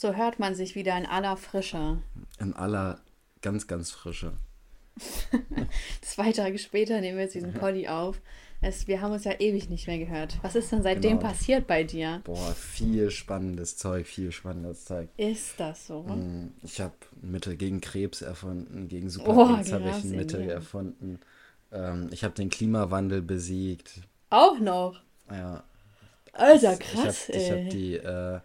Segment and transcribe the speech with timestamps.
[0.00, 1.98] So hört man sich wieder in aller Frische.
[2.38, 3.00] In aller
[3.42, 4.32] ganz, ganz Frische.
[6.02, 8.20] Zwei Tage später nehmen wir jetzt diesen Poddy auf.
[8.60, 10.38] Es, wir haben uns ja ewig nicht mehr gehört.
[10.42, 11.22] Was ist denn seitdem Genau.
[11.30, 12.20] passiert bei dir?
[12.22, 15.08] Boah, viel spannendes Zeug, viel spannendes Zeug.
[15.16, 16.04] Ist das so?
[16.04, 20.48] Mm, Ich habe Mittel gegen Krebs erfunden, gegen Oh, Super-Aids-Mittel Gras-Indien.
[20.50, 21.20] erfunden.
[21.72, 24.00] Ähm, ich habe den Klimawandel besiegt.
[24.30, 25.00] Auch noch.
[25.28, 25.64] Ja,
[26.34, 27.64] Alter, ich krass, habe ich ey.
[27.64, 28.40] hab die äh,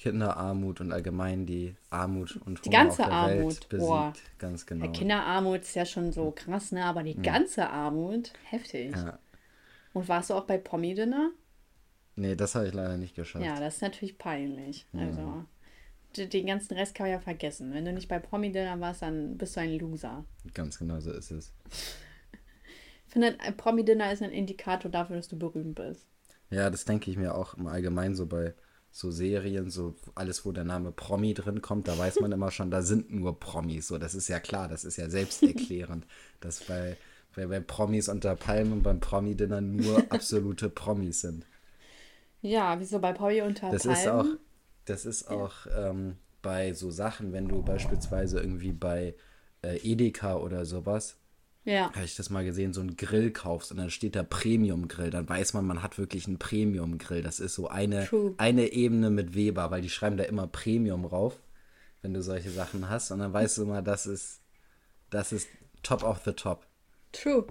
[0.00, 3.86] Kinderarmut und allgemein die Armut und Die Hunger ganze auf der Armut, besiegt.
[3.86, 4.12] boah.
[4.38, 4.86] Ganz genau.
[4.86, 6.86] Ja, Kinderarmut ist ja schon so krass, ne?
[6.86, 8.96] Aber die ganze Armut, heftig.
[8.96, 9.18] Ja.
[9.92, 11.32] Und warst du auch bei Pommi-Dinner?
[12.16, 13.44] Nee, das habe ich leider nicht geschafft.
[13.44, 14.86] Ja, das ist natürlich peinlich.
[14.94, 15.44] Also,
[16.16, 17.74] den ganzen Rest kann man ja vergessen.
[17.74, 20.24] Wenn du nicht bei Promi-Dinner warst, dann bist du ein Loser.
[20.54, 21.52] Ganz genau so ist es.
[23.06, 26.06] Ich finde, ein Promi-Dinner ist ein Indikator dafür, dass du berühmt bist.
[26.48, 28.54] Ja, das denke ich mir auch im Allgemeinen so bei
[28.92, 32.70] so Serien, so alles, wo der Name Promi drin kommt, da weiß man immer schon,
[32.70, 33.88] da sind nur Promis.
[33.88, 36.06] So, das ist ja klar, das ist ja selbsterklärend,
[36.40, 36.98] dass bei,
[37.34, 41.46] bei, bei Promis unter Palmen und beim Promi-Dinner nur absolute Promis sind.
[42.42, 43.96] Ja, wieso bei Promi unter Das Palmen?
[43.98, 44.36] ist auch,
[44.84, 49.14] das ist auch ähm, bei so Sachen, wenn du beispielsweise irgendwie bei
[49.62, 51.16] äh, Edeka oder sowas,
[51.64, 55.10] Ja, habe ich das mal gesehen, so einen Grill kaufst und dann steht da Premium-Grill,
[55.10, 57.22] dann weiß man, man hat wirklich einen Premium-Grill.
[57.22, 58.34] Das ist so eine, True.
[58.38, 61.38] eine Ebene mit Weber, weil die schreiben da immer Premium rauf,
[62.00, 63.10] wenn du solche Sachen hast.
[63.10, 64.40] Und dann weißt du immer, das ist,
[65.10, 65.48] das ist
[65.82, 66.66] top of the top.
[67.12, 67.46] true.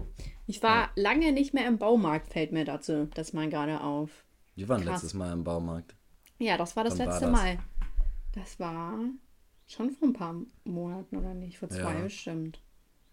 [0.48, 4.10] Ich war lange nicht mehr im Baumarkt, fällt mir dazu das mal gerade auf.
[4.56, 4.94] Wir waren Krass.
[5.04, 5.96] letztes Mal im Baumarkt.
[6.40, 7.32] Ja, das war das Wann war letzte das?
[7.40, 7.60] Mal.
[8.34, 8.98] Das war
[9.68, 11.60] schon vor ein paar Monaten oder nicht?
[11.60, 12.02] Vor zwei Ja.
[12.02, 12.60] bestimmt.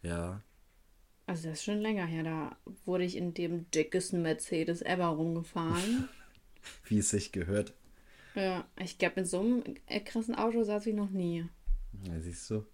[0.03, 0.41] Ja.
[1.27, 2.23] Also das ist schon länger her.
[2.23, 6.09] Da wurde ich in dem dickesten Mercedes ever rumgefahren.
[6.85, 7.73] Wie es sich gehört.
[8.35, 9.63] ja, ich glaube, in so einem
[10.05, 11.47] krassen Auto saß ich noch nie.
[12.05, 12.67] Ja, siehst du?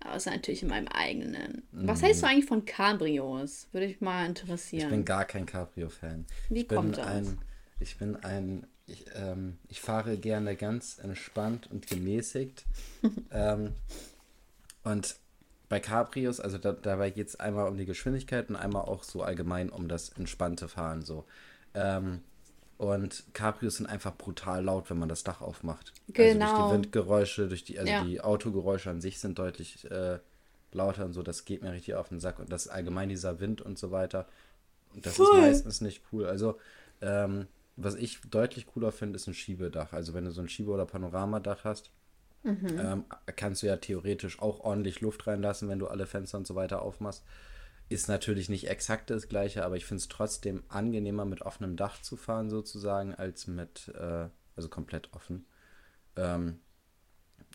[0.00, 1.62] Aber es ist natürlich in meinem eigenen.
[1.70, 3.68] Was hältst du eigentlich von Cabrios?
[3.72, 4.90] Würde ich mal Ich interessieren.
[4.90, 6.26] bin gar kein Cabrio-Fan.
[6.48, 7.06] Wie ich kommt das?
[7.06, 7.38] Ein,
[7.78, 12.64] ich bin ein, ich, ähm, ich fahre gerne ganz entspannt und gemäßigt.
[13.30, 13.72] ähm,
[14.82, 15.16] und
[15.72, 19.22] bei Cabrios, also da, dabei geht es einmal um die Geschwindigkeit und einmal auch so
[19.22, 21.24] allgemein um das entspannte Fahren so.
[21.72, 22.20] Ähm,
[22.76, 25.94] und Cabrios sind einfach brutal laut, wenn man das Dach aufmacht.
[26.08, 26.68] Also durch Genau.
[26.68, 28.04] die Windgeräusche, durch die, also Ja.
[28.04, 30.18] die Autogeräusche an sich sind deutlich äh,
[30.72, 32.38] lauter und so, das geht mir richtig auf den Sack.
[32.38, 34.28] Und das allgemein dieser Wind und so weiter.
[34.94, 35.24] Und das Voll.
[35.24, 36.26] ist meistens nicht cool.
[36.26, 36.58] Also,
[37.00, 37.46] ähm,
[37.76, 39.94] was ich deutlich cooler finde, ist ein Schiebedach.
[39.94, 41.90] Also wenn du so ein Schiebe- oder Panoramadach hast,
[42.44, 43.04] ähm,
[43.36, 46.82] kannst du ja theoretisch auch ordentlich Luft reinlassen, wenn du alle Fenster und so weiter
[46.82, 47.24] aufmachst.
[47.88, 52.00] Ist natürlich nicht exakt das gleiche, aber ich finde es trotzdem angenehmer, mit offenem Dach
[52.00, 55.46] zu fahren, sozusagen, als mit, äh, also komplett offen.
[56.16, 56.60] Ähm,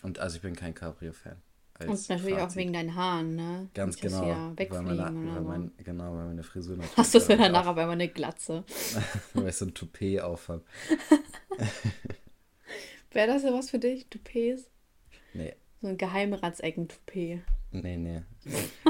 [0.04, 1.42] und also ich bin kein Cabrio-Fan.
[1.80, 2.58] Und natürlich auch Fazit.
[2.58, 3.70] wegen deinen Haaren, ne?
[3.76, 4.28] Ganz Nicht, genau.
[4.28, 6.98] ja weil wegfliegen meine, weil mein, genau, weil meine Frisur natürlich.
[6.98, 8.64] Hast du es mir danach aber immer eine Glatze?
[8.68, 9.02] auch-
[9.42, 10.64] Weil ich so ein Toupet aufhab.
[13.12, 14.08] Wäre das ja was für dich?
[14.10, 14.70] Toupets?
[15.34, 17.42] Nee, So ein Geheimratsecken-Toupet.
[17.72, 18.22] nee, nee.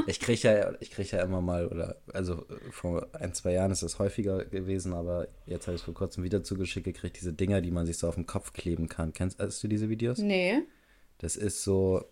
[0.06, 3.82] Ich kriege ja, ich krieg ja immer mal, oder, also vor ein, zwei Jahren ist
[3.82, 7.60] das häufiger gewesen, aber jetzt habe ich es vor kurzem wieder zugeschickt gekriegt, diese Dinger,
[7.60, 9.12] die man sich so auf den Kopf kleben kann.
[9.12, 10.18] Kennst hast du diese Videos?
[10.18, 10.62] Nee.
[11.18, 12.04] Das ist so.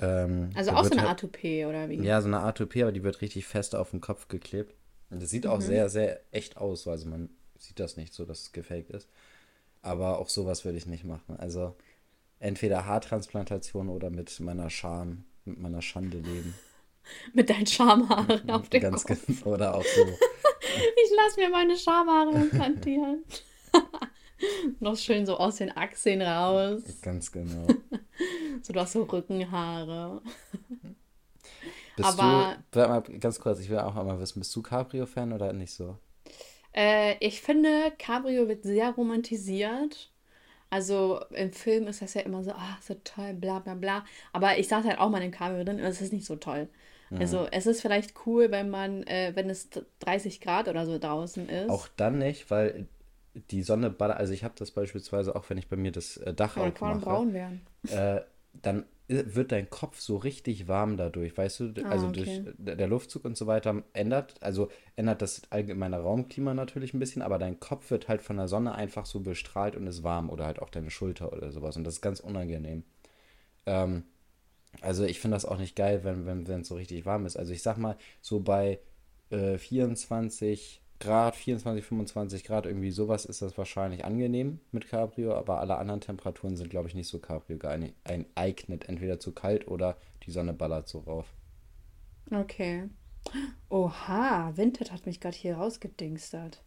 [0.00, 1.96] Ähm, Also auch so eine halt- Art Toupet, oder wie?
[1.96, 4.74] Ja, so eine Art Toupet, aber die wird richtig fest auf den Kopf geklebt.
[5.10, 6.86] Und das sieht auch sehr, sehr echt aus.
[6.88, 7.28] Also man
[7.58, 9.08] sieht das nicht so, dass es gefaked ist.
[9.82, 11.36] Aber auch sowas würde ich nicht machen.
[11.38, 11.74] Also
[12.40, 16.54] entweder Haartransplantation oder mit meiner Scham, mit meiner Schande leben.
[17.32, 19.26] Mit deinen Schamhaaren auf dem Ganz Kopf.
[19.26, 19.54] genau.
[19.54, 20.04] Oder auch so.
[20.62, 23.24] Ich lass mir meine Schamhaare implantieren.
[24.80, 26.82] Noch schön so aus den Achseln raus.
[27.02, 27.66] Ganz genau.
[28.62, 30.22] So, du hast so Rückenhaare.
[31.96, 35.52] Bist Aber- du, mal ganz kurz, ich will auch einmal wissen, bist du Cabrio-Fan oder
[35.52, 35.96] nicht so?
[36.72, 40.09] Äh, ich finde, Cabrio wird sehr romantisiert.
[40.70, 44.04] Also im Film ist das ja immer so, ah, so toll, bla bla bla.
[44.32, 46.36] Aber ich saß halt auch mal in dem Cabrio drin und es ist nicht so
[46.36, 46.68] toll.
[47.18, 49.68] Also es ist vielleicht cool, wenn man, äh, wenn es
[49.98, 51.68] 30 Grad oder so draußen ist.
[51.68, 52.86] Auch dann nicht, weil
[53.50, 56.32] die Sonne ballert, also ich habe das beispielsweise auch, wenn ich bei mir das äh,
[56.32, 57.00] Dach man aufmache.
[57.00, 57.66] braun werden.
[57.88, 58.20] äh,
[58.62, 61.74] dann wird dein Kopf so richtig warm dadurch, weißt du?
[61.84, 62.42] Ah, Also okay.
[62.44, 67.22] durch der Luftzug und so weiter ändert, also ändert das allgemeine Raumklima natürlich ein bisschen,
[67.22, 70.46] aber dein Kopf wird halt von der Sonne einfach so bestrahlt und ist warm oder
[70.46, 72.84] halt auch deine Schulter oder sowas und das ist ganz unangenehm.
[73.66, 74.04] Ähm,
[74.80, 77.36] also ich finde das auch nicht geil, wenn wenn wenn es so richtig warm ist.
[77.36, 78.80] Also ich sag mal, so bei
[79.30, 85.58] äh, 24 Grad, 24, 25 Grad, irgendwie sowas ist das wahrscheinlich angenehm mit Cabrio, aber
[85.58, 88.88] alle anderen Temperaturen sind, glaube ich, nicht so Cabrio geeignet.
[88.88, 91.32] Entweder zu kalt oder die Sonne ballert so rauf.
[92.30, 92.90] Okay.
[93.70, 96.62] Oha, Vinted hat mich gerade hier rausgedingstert.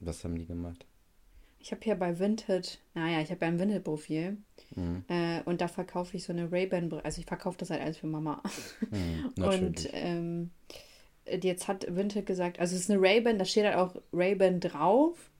[0.00, 0.86] Was haben die gemacht?
[1.58, 4.36] Ich habe hier bei Vinted, naja, ich habe ja ein Vinted-Profil
[4.76, 5.04] mhm.
[5.08, 8.06] äh, und da verkaufe ich so eine Ray-Ban, also ich verkaufe das halt alles für
[8.06, 8.42] Mama.
[8.90, 10.50] Mhm, und ähm,
[11.42, 15.30] jetzt hat Vinted gesagt, also es ist eine Ray-Ban, da steht halt auch Ray-Ban drauf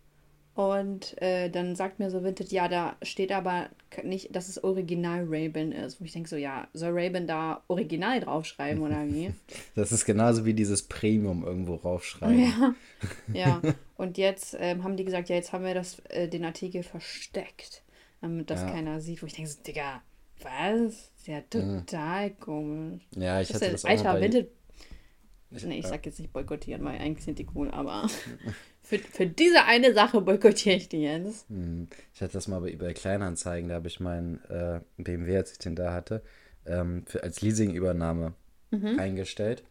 [0.56, 3.68] und äh, dann sagt mir so Vinted, ja, da steht aber
[4.02, 6.00] nicht, dass es Original Ray-Ban ist.
[6.00, 9.34] Wo ich denke so, ja, soll Ray-Ban da Original draufschreiben oder wie?
[9.74, 12.40] Das ist genauso wie dieses Premium irgendwo raufschreiben.
[12.40, 12.74] Ja,
[13.34, 13.62] ja.
[13.98, 17.82] Und jetzt ähm, haben die gesagt, ja, jetzt haben wir das, äh, den Artikel versteckt,
[18.22, 18.70] damit das ja.
[18.70, 19.22] keiner sieht.
[19.22, 20.00] Wo ich denke so, Digga,
[20.42, 21.12] was?
[21.26, 22.40] Ja, total mhm.
[22.40, 23.02] komisch.
[23.14, 24.48] Ja, ich hatte das, das auch Alter, Vinted
[25.50, 28.08] nee, ich sag jetzt nicht boykottieren, weil eigentlich sind die cool, aber
[28.82, 31.48] für, für diese eine Sache boykottiere ich die jetzt.
[31.48, 31.88] Hm.
[32.14, 35.58] Ich hatte das mal bei eBay Kleinanzeigen, da habe ich meinen äh, BMW, als ich
[35.58, 36.22] den da hatte,
[36.66, 38.34] ähm, für, als Leasingübernahme
[38.70, 38.98] mhm.
[38.98, 39.62] eingestellt.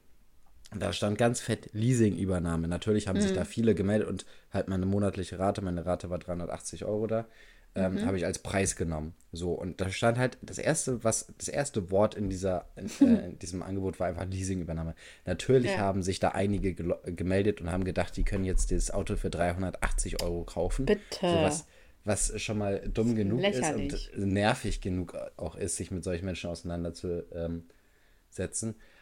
[0.78, 2.68] Da stand ganz fett Leasingübernahme.
[2.68, 3.22] Natürlich haben mhm.
[3.22, 7.28] sich da viele gemeldet und halt meine monatliche Rate, meine Rate war 380 Euro da
[7.76, 8.06] ähm, mhm.
[8.06, 9.14] habe ich als Preis genommen.
[9.32, 13.26] So, und da stand halt das erste, was, das erste Wort in dieser, in, äh,
[13.28, 14.96] in diesem Angebot war einfach Leasingübernahme.
[15.26, 15.80] Natürlich ja.
[15.80, 20.24] haben sich da einige gemeldet und haben gedacht, die können jetzt das Auto für 380
[20.24, 20.86] Euro kaufen.
[20.86, 21.02] Bitte.
[21.20, 21.68] So was,
[22.06, 23.94] was schon mal dumm genug Lächerlich.
[23.94, 27.66] ist und nervig genug auch ist, sich mit solchen Menschen auseinanderzusetzen.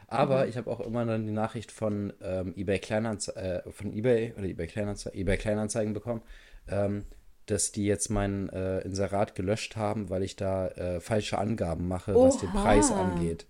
[0.08, 0.50] Aber mhm.
[0.50, 4.46] ich habe auch immer dann die Nachricht von ähm, eBay Kleinanzeigen, äh, von eBay oder
[4.46, 6.22] eBay Kleinanzeigen, eBay Kleinanzeigen bekommen,
[6.68, 7.06] ähm,
[7.45, 12.16] dass die jetzt mein äh, Inserat gelöscht haben, weil ich da äh, falsche Angaben mache,
[12.16, 12.28] Oha.
[12.28, 13.48] was den Preis angeht.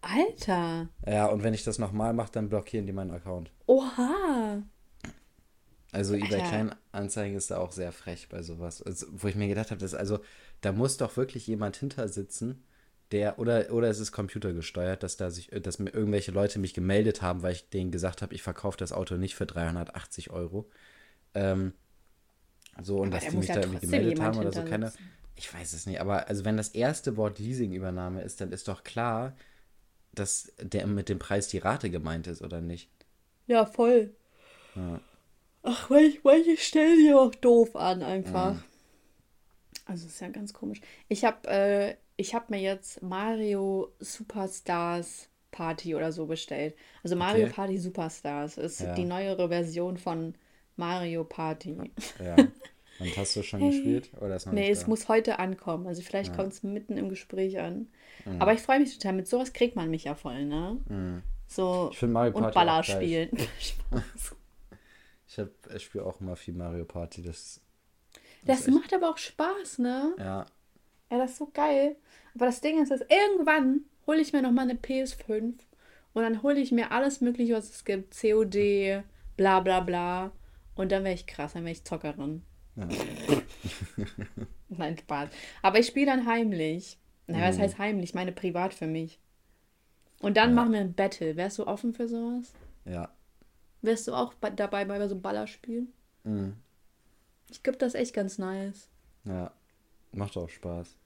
[0.00, 0.88] Alter.
[1.06, 3.52] Ja, und wenn ich das nochmal mache, dann blockieren die meinen Account.
[3.66, 4.62] Oha.
[5.92, 8.82] Also eBay Kleinanzeigen ist da auch sehr frech bei sowas.
[8.82, 10.20] Also, wo ich mir gedacht habe, dass also
[10.62, 12.64] da muss doch wirklich jemand hinter sitzen,
[13.12, 17.20] der oder oder es ist computergesteuert, dass da sich dass mir irgendwelche Leute mich gemeldet
[17.20, 20.68] haben, weil ich denen gesagt habe, ich verkaufe das Auto nicht für 380 Euro.
[21.34, 21.74] Ähm,
[22.80, 24.92] so, und aber dass die mich ja da irgendwie gemeldet haben oder so, keine.
[25.34, 28.84] Ich weiß es nicht, aber also wenn das erste Wort Leasingübernahme ist, dann ist doch
[28.84, 29.34] klar,
[30.14, 32.90] dass der mit dem Preis die Rate gemeint ist, oder nicht?
[33.46, 34.14] Ja, voll.
[34.74, 35.00] Ja.
[35.62, 38.54] Ach, manche, manche stellen sich auch doof an, einfach.
[38.54, 38.64] Mhm.
[39.86, 40.80] Also, ist ja ganz komisch.
[41.08, 46.74] Ich habe äh, hab mir jetzt Mario Superstars Party oder so bestellt.
[47.02, 47.54] Also, Mario okay.
[47.54, 48.94] Party Superstars ist ja.
[48.94, 50.34] die neuere Version von
[50.82, 51.76] Mario Party.
[52.18, 52.36] Ja.
[52.98, 53.70] Und hast du schon hey.
[53.70, 54.10] gespielt?
[54.20, 54.88] Oder ist noch nee, es da?
[54.88, 55.86] muss heute ankommen.
[55.86, 56.36] Also vielleicht ja.
[56.36, 57.86] kommt es mitten im Gespräch an.
[58.24, 58.42] Mhm.
[58.42, 59.12] Aber ich freue mich total.
[59.12, 60.80] Mit sowas kriegt man mich ja voll, ne?
[60.88, 61.22] Mhm.
[61.46, 63.30] So ich Mario Party und Baller spielen.
[65.28, 65.38] ich,
[65.76, 67.22] ich spiele auch immer viel Mario Party.
[67.22, 67.60] Das,
[68.44, 70.16] das, das macht aber auch Spaß, ne?
[70.18, 70.46] Ja.
[71.10, 71.94] Ja, das ist so geil.
[72.34, 75.54] Aber das Ding ist, dass irgendwann hole ich mir nochmal eine PS5
[76.14, 78.20] und dann hole ich mir alles mögliche, was es gibt.
[78.20, 79.04] COD,
[79.36, 80.32] bla bla bla.
[80.74, 82.42] Und dann wäre ich krass, dann wäre ich Zockerin.
[82.76, 82.88] Ja.
[84.68, 85.30] Nein, Spaß.
[85.60, 86.98] Aber ich spiele dann heimlich.
[87.26, 87.62] Naja, was mhm.
[87.62, 88.10] heißt heimlich?
[88.10, 89.20] Ich meine privat für mich.
[90.20, 90.54] Und dann ja.
[90.54, 91.36] machen wir ein Battle.
[91.36, 92.52] Wärst du offen für sowas?
[92.84, 93.10] Ja.
[93.82, 95.92] Wärst du auch dabei bei so Ballerspielen?
[96.24, 96.54] Mhm.
[97.50, 98.88] Ich glaube, das ist echt ganz nice.
[99.24, 99.52] Ja,
[100.12, 100.96] macht auch Spaß.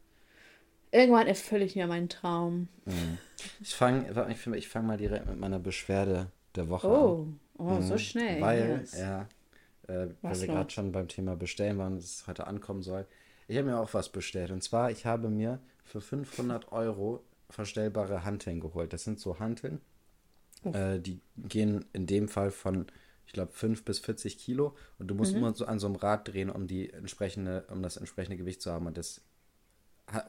[0.93, 2.69] Irgendwann erfülle ich mir meinen Traum.
[2.85, 3.19] Mhm.
[3.61, 7.23] Ich fange ich, ich fang mal direkt mit meiner Beschwerde der Woche oh.
[7.23, 7.41] an.
[7.59, 7.83] Oh, mhm.
[7.83, 8.41] so schnell.
[8.41, 8.99] Weil, yes.
[8.99, 9.27] ja,
[9.89, 13.07] äh, weil wir gerade schon beim Thema Bestellen waren, dass es heute ankommen soll.
[13.49, 14.51] Ich habe mir auch was bestellt.
[14.51, 18.93] Und zwar, ich habe mir für 500 Euro verstellbare Hanteln geholt.
[18.93, 19.81] Das sind so Hanteln,
[20.65, 20.73] oh.
[20.73, 22.87] äh, die gehen in dem Fall von,
[23.27, 24.77] ich glaube, 5 bis 40 Kilo.
[24.99, 25.39] Und du musst mhm.
[25.39, 28.73] immer so an so einem Rad drehen, um die entsprechende, um das entsprechende Gewicht zu
[28.73, 28.87] haben.
[28.87, 29.21] Und das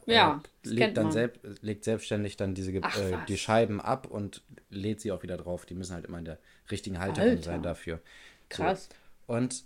[0.05, 4.43] ja, äh, legt dann selbst, legt selbstständig dann diese Ach, äh, die Scheiben ab und
[4.69, 5.65] lädt sie auch wieder drauf.
[5.65, 6.39] Die müssen halt immer in der
[6.71, 7.99] richtigen Halterung sein dafür.
[8.49, 8.89] Krass.
[8.89, 8.95] So.
[9.27, 9.65] Und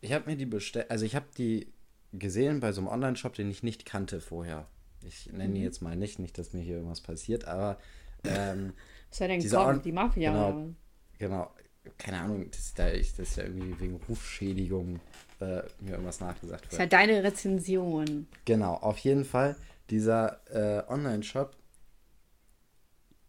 [0.00, 1.72] ich habe mir die bestellt, also ich habe die
[2.12, 4.66] gesehen bei so einem Online-Shop, den ich nicht kannte vorher.
[5.04, 5.56] Ich nenne mhm.
[5.56, 7.78] ihn jetzt mal nicht, nicht, dass mir hier irgendwas passiert, aber
[8.24, 8.72] ähm,
[9.10, 9.82] Was soll denn kommen?
[9.82, 10.32] Die Mafia?
[10.32, 10.74] Genau,
[11.18, 11.50] genau,
[11.98, 15.00] keine Ahnung, das, da ich, das ist ja irgendwie wegen Rufschädigung
[15.40, 16.72] äh, mir irgendwas nachgesagt wird.
[16.72, 18.28] Das ist ja deine Rezension.
[18.44, 19.56] Genau, auf jeden Fall,
[19.90, 21.56] dieser äh, Online-Shop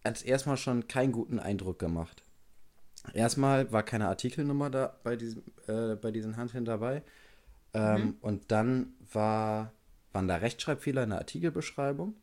[0.04, 2.23] hat erstmal schon keinen guten Eindruck gemacht.
[3.13, 7.03] Erstmal war keine Artikelnummer da bei, diesem, äh, bei diesen Hanteln dabei.
[7.74, 8.15] Ähm, mhm.
[8.22, 9.74] Und dann war,
[10.13, 12.15] waren da Rechtschreibfehler in der Artikelbeschreibung.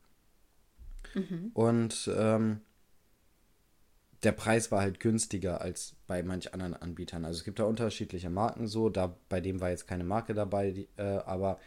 [1.15, 1.51] Mhm.
[1.53, 2.61] Und ähm,
[4.23, 7.25] der Preis war halt günstiger als bei manch anderen Anbietern.
[7.25, 10.71] Also es gibt da unterschiedliche Marken so, da bei dem war jetzt keine Marke dabei,
[10.71, 11.59] die, äh, aber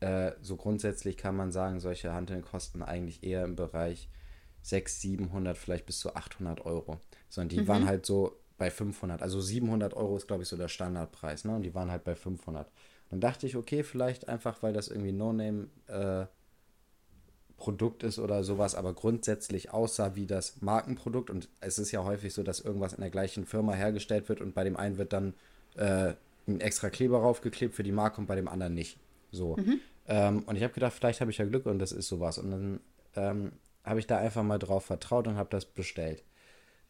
[0.00, 4.08] äh, so grundsätzlich kann man sagen, solche Hanteln kosten eigentlich eher im Bereich
[4.62, 7.00] 600, 700, vielleicht bis zu 800 Euro.
[7.28, 7.68] Sondern die mhm.
[7.68, 9.22] waren halt so bei 500.
[9.22, 11.44] Also 700 Euro ist, glaube ich, so der Standardpreis.
[11.44, 11.56] Ne?
[11.56, 12.70] Und die waren halt bei 500.
[13.10, 16.26] Dann dachte ich, okay, vielleicht einfach, weil das irgendwie No-Name äh,
[17.56, 21.28] Produkt ist oder sowas, aber grundsätzlich aussah wie das Markenprodukt.
[21.28, 24.54] Und es ist ja häufig so, dass irgendwas in der gleichen Firma hergestellt wird und
[24.54, 25.34] bei dem einen wird dann
[25.74, 26.12] äh,
[26.46, 28.96] ein extra Kleber raufgeklebt für die Marke und bei dem anderen nicht.
[29.32, 29.56] So.
[29.56, 29.80] Mhm.
[30.06, 32.38] Ähm, und ich habe gedacht, vielleicht habe ich ja Glück und das ist sowas.
[32.38, 32.80] Und dann
[33.16, 33.52] ähm,
[33.82, 36.22] habe ich da einfach mal drauf vertraut und habe das bestellt.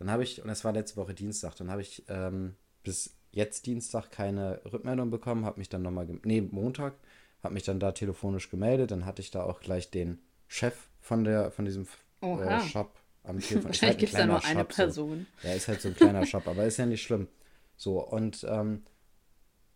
[0.02, 3.66] Dann habe ich, und es war letzte Woche Dienstag, dann habe ich ähm, bis jetzt
[3.66, 6.94] Dienstag keine Rückmeldung bekommen, habe mich dann nochmal, nee, Montag,
[7.40, 10.18] habe mich dann da telefonisch gemeldet, dann hatte ich da auch gleich den
[10.49, 11.87] Chef von der, von diesem
[12.21, 13.64] äh, Shop am Telefon.
[13.68, 15.26] Wahrscheinlich halt gibt es da nur eine Shop, Person.
[15.40, 15.47] So.
[15.47, 17.28] Ja, ist halt so ein kleiner Shop, aber ist ja nicht schlimm.
[17.76, 18.82] So, und ähm,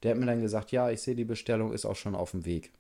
[0.03, 2.45] der hat mir dann gesagt, ja, ich sehe, die Bestellung ist auch schon auf dem
[2.45, 2.73] Weg.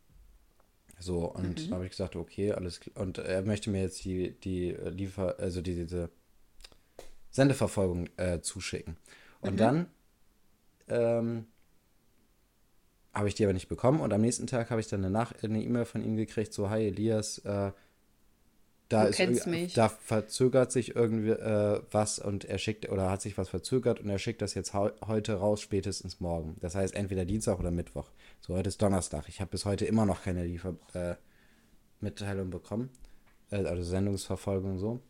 [0.99, 1.71] So, und mhm.
[1.71, 3.05] da habe ich gesagt, okay, alles klar.
[3.05, 6.11] Und er möchte mir jetzt die, die Liefer, also die, diese
[7.37, 8.97] Sendeverfolgung äh, zuschicken.
[9.41, 9.57] Und mhm.
[9.59, 9.87] dann
[10.89, 11.47] ähm,
[13.13, 14.01] habe ich die aber nicht bekommen.
[14.01, 17.39] Und am nächsten Tag habe ich dann eine E-Mail von ihm gekriegt, so, hi Elias,
[17.39, 17.71] äh,
[18.89, 19.75] da, du ist, mich.
[19.75, 24.09] da verzögert sich irgendwie äh, was und er schickt oder hat sich was verzögert und
[24.09, 26.57] er schickt das jetzt heute raus, spätestens morgen.
[26.61, 28.11] Das heißt entweder Dienstag oder Mittwoch.
[28.41, 29.29] So, heute ist Donnerstag.
[29.29, 32.91] Ich habe bis heute immer noch keine Liefermitteilung äh, bekommen.
[33.51, 35.01] Äh, also Sendungsverfolgung so.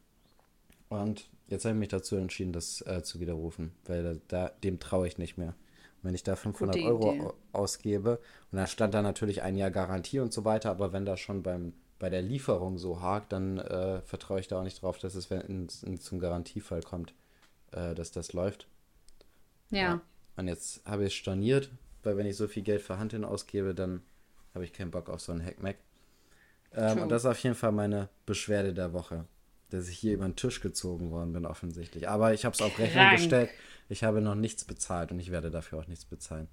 [0.88, 5.06] Und jetzt habe ich mich dazu entschieden, das äh, zu widerrufen, weil da, dem traue
[5.06, 5.54] ich nicht mehr.
[6.02, 8.20] wenn ich da 500 Euro ausgebe
[8.52, 11.42] und da stand da natürlich ein Jahr Garantie und so weiter, aber wenn da schon
[11.42, 15.14] beim bei der Lieferung so hakt, dann äh, vertraue ich da auch nicht drauf, dass
[15.14, 17.14] es, wenn es zum Garantiefall kommt,
[17.72, 18.66] äh, dass das läuft.
[19.70, 19.78] Ja.
[19.78, 20.00] ja.
[20.36, 21.70] Und jetzt habe ich es storniert,
[22.02, 24.02] weil wenn ich so viel Geld für Handeln ausgebe, dann
[24.54, 25.76] habe ich keinen Bock auf so einen Hackmack.
[26.72, 29.24] Ähm, und das ist auf jeden Fall meine Beschwerde der Woche,
[29.70, 32.08] dass ich hier über den Tisch gezogen worden bin, offensichtlich.
[32.08, 33.50] Aber ich habe es auf Rechnung gestellt.
[33.88, 36.48] Ich habe noch nichts bezahlt und ich werde dafür auch nichts bezahlen.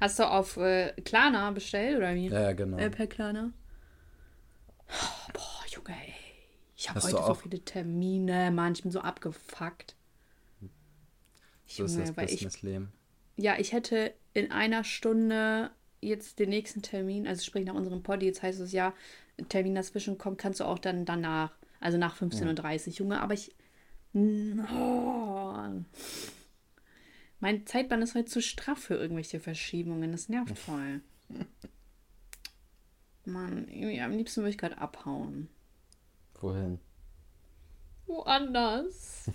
[0.00, 2.28] Hast du auf äh, Klarna bestellt oder wie?
[2.28, 2.78] Ja, ja genau.
[2.78, 3.52] Äh, per Klarna.
[4.88, 6.14] Oh, boah, Junge, ey.
[6.76, 9.94] Ich habe heute so viele Termine, Mann, ich bin so abgefuckt.
[11.66, 12.92] So Junge, ist das Businessleben.
[13.36, 18.26] Ja, ich hätte in einer Stunde jetzt den nächsten Termin, also sprich nach unserem Poddy,
[18.26, 18.92] jetzt heißt es ja,
[19.48, 21.52] Termin dazwischen kommt, kannst du auch dann danach,
[21.82, 23.54] also nach 15.30 Uhr, Junge, aber ich.
[24.14, 25.54] Oh,
[27.40, 30.12] mein Zeitplan ist heute zu straff für irgendwelche Verschiebungen.
[30.12, 31.00] Das nervt voll.
[33.24, 35.48] Mann, irgendwie am liebsten würde ich gerade abhauen.
[36.40, 36.78] Wohin?
[38.06, 39.30] Woanders.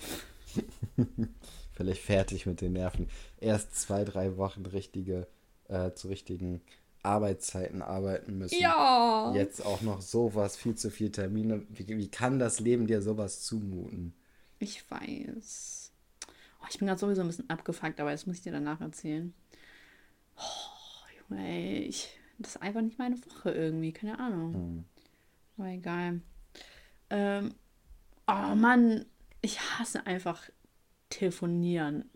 [1.74, 3.10] Vielleicht fertig mit den Nerven.
[3.40, 5.28] Erst zwei, drei Wochen richtige,
[5.68, 6.62] äh, zu richtigen
[7.08, 8.60] Arbeitszeiten arbeiten müssen.
[8.60, 9.34] Ja.
[9.34, 11.66] Jetzt auch noch sowas, viel zu viel Termine.
[11.70, 14.14] Wie, wie kann das Leben dir sowas zumuten?
[14.60, 15.92] Ich weiß.
[16.62, 19.34] Oh, ich bin gerade sowieso ein bisschen abgefuckt, aber das muss ich dir danach erzählen.
[20.38, 24.54] Oh, Junge, ey, ich das ist einfach nicht meine Woche irgendwie, keine Ahnung.
[24.54, 24.86] Hm.
[25.58, 26.22] Aber egal.
[27.10, 27.56] Ähm,
[28.28, 29.06] oh Mann,
[29.42, 30.50] ich hasse einfach
[31.10, 32.10] telefonieren.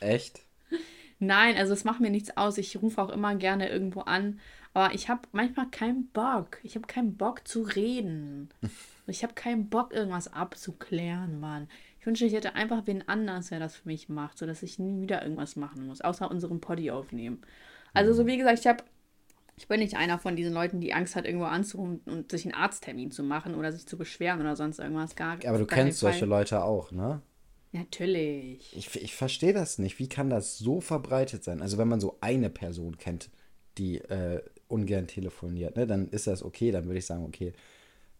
[0.00, 0.40] Echt?
[1.18, 2.58] Nein, also es macht mir nichts aus.
[2.58, 4.38] Ich rufe auch immer gerne irgendwo an.
[4.74, 6.58] Aber ich habe manchmal keinen Bock.
[6.62, 8.50] Ich habe keinen Bock zu reden.
[9.10, 11.66] Ich habe keinen Bock, irgendwas abzuklären, Mann.
[11.98, 15.00] Ich wünschte, ich hätte einfach wen anders, der das für mich macht, sodass ich nie
[15.00, 17.40] wieder irgendwas machen muss, außer unseren Poddy aufnehmen.
[17.94, 18.26] Also, so hm.
[18.28, 18.84] wie gesagt, ich habe
[19.58, 22.54] ich bin nicht einer von diesen Leuten, die Angst hat, irgendwo anzurufen und sich einen
[22.54, 25.16] Arzttermin zu machen oder sich zu beschweren oder sonst irgendwas.
[25.16, 27.22] Gar, Aber du kennst solche Leute auch, ne?
[27.72, 28.76] Natürlich.
[28.76, 29.98] Ich, ich verstehe das nicht.
[29.98, 31.60] Wie kann das so verbreitet sein?
[31.60, 33.30] Also wenn man so eine Person kennt,
[33.76, 36.70] die äh, ungern telefoniert, ne, dann ist das okay.
[36.70, 37.52] Dann würde ich sagen, okay,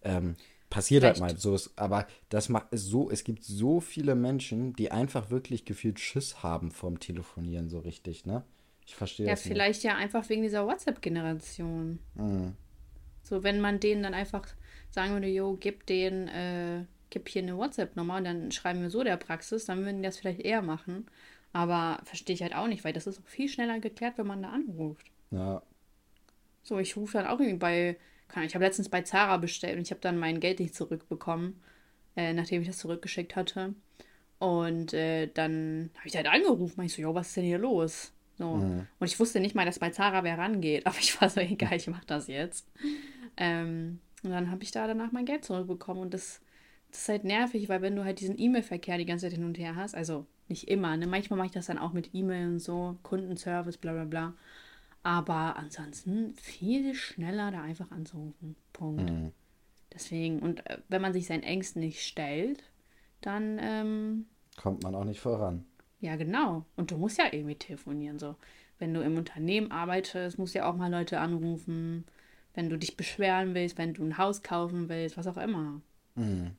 [0.02, 0.36] ähm,
[0.70, 1.20] passiert Vielleicht.
[1.20, 1.38] halt mal.
[1.38, 5.64] So ist, aber das macht es so, es gibt so viele Menschen, die einfach wirklich
[5.64, 8.44] gefühlt Schiss haben vom Telefonieren so richtig, ne?
[8.86, 9.50] Ich verstehe ja, das nicht.
[9.50, 11.98] Ja, vielleicht ja einfach wegen dieser WhatsApp-Generation.
[12.14, 12.54] Mhm.
[13.22, 14.46] So, wenn man denen dann einfach
[14.90, 19.02] sagen würde, jo, gib den, äh, gib hier eine WhatsApp-Nummer und dann schreiben wir so
[19.02, 21.06] der Praxis, dann würden die das vielleicht eher machen.
[21.52, 24.42] Aber verstehe ich halt auch nicht, weil das ist auch viel schneller geklärt, wenn man
[24.42, 25.06] da anruft.
[25.30, 25.62] Ja.
[26.62, 27.96] So, ich rufe dann auch irgendwie bei,
[28.44, 31.60] ich habe letztens bei Zara bestellt und ich habe dann mein Geld nicht zurückbekommen,
[32.16, 33.74] äh, nachdem ich das zurückgeschickt hatte.
[34.38, 38.12] Und äh, dann habe ich halt angerufen, ich so, jo, was ist denn hier los?
[38.36, 38.54] So.
[38.56, 38.86] Mhm.
[38.98, 41.76] Und ich wusste nicht mal, dass bei Zara wer rangeht, aber ich war so, egal,
[41.76, 42.66] ich mache das jetzt.
[43.36, 46.40] Ähm, und dann habe ich da danach mein Geld zurückbekommen und das
[46.90, 49.58] Das ist halt nervig, weil wenn du halt diesen E-Mail-Verkehr die ganze Zeit hin und
[49.58, 51.06] her hast, also nicht immer, ne?
[51.06, 54.34] Manchmal mache ich das dann auch mit E-Mail und so, Kundenservice, bla bla bla.
[55.02, 58.56] Aber ansonsten viel schneller da einfach anzurufen.
[58.72, 59.10] Punkt.
[59.10, 59.32] Mhm.
[59.92, 62.62] Deswegen, und äh, wenn man sich seinen Ängsten nicht stellt,
[63.20, 64.26] dann ähm,
[64.56, 65.64] kommt man auch nicht voran.
[66.00, 66.64] Ja, genau.
[66.76, 68.18] Und du musst ja irgendwie telefonieren.
[68.18, 68.36] So,
[68.78, 72.04] wenn du im Unternehmen arbeitest, musst du ja auch mal Leute anrufen.
[72.54, 75.80] Wenn du dich beschweren willst, wenn du ein Haus kaufen willst, was auch immer.
[76.14, 76.52] Mhm.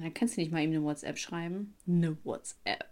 [0.00, 1.74] Und dann kannst du nicht mal eben eine WhatsApp schreiben.
[1.86, 2.86] Eine WhatsApp.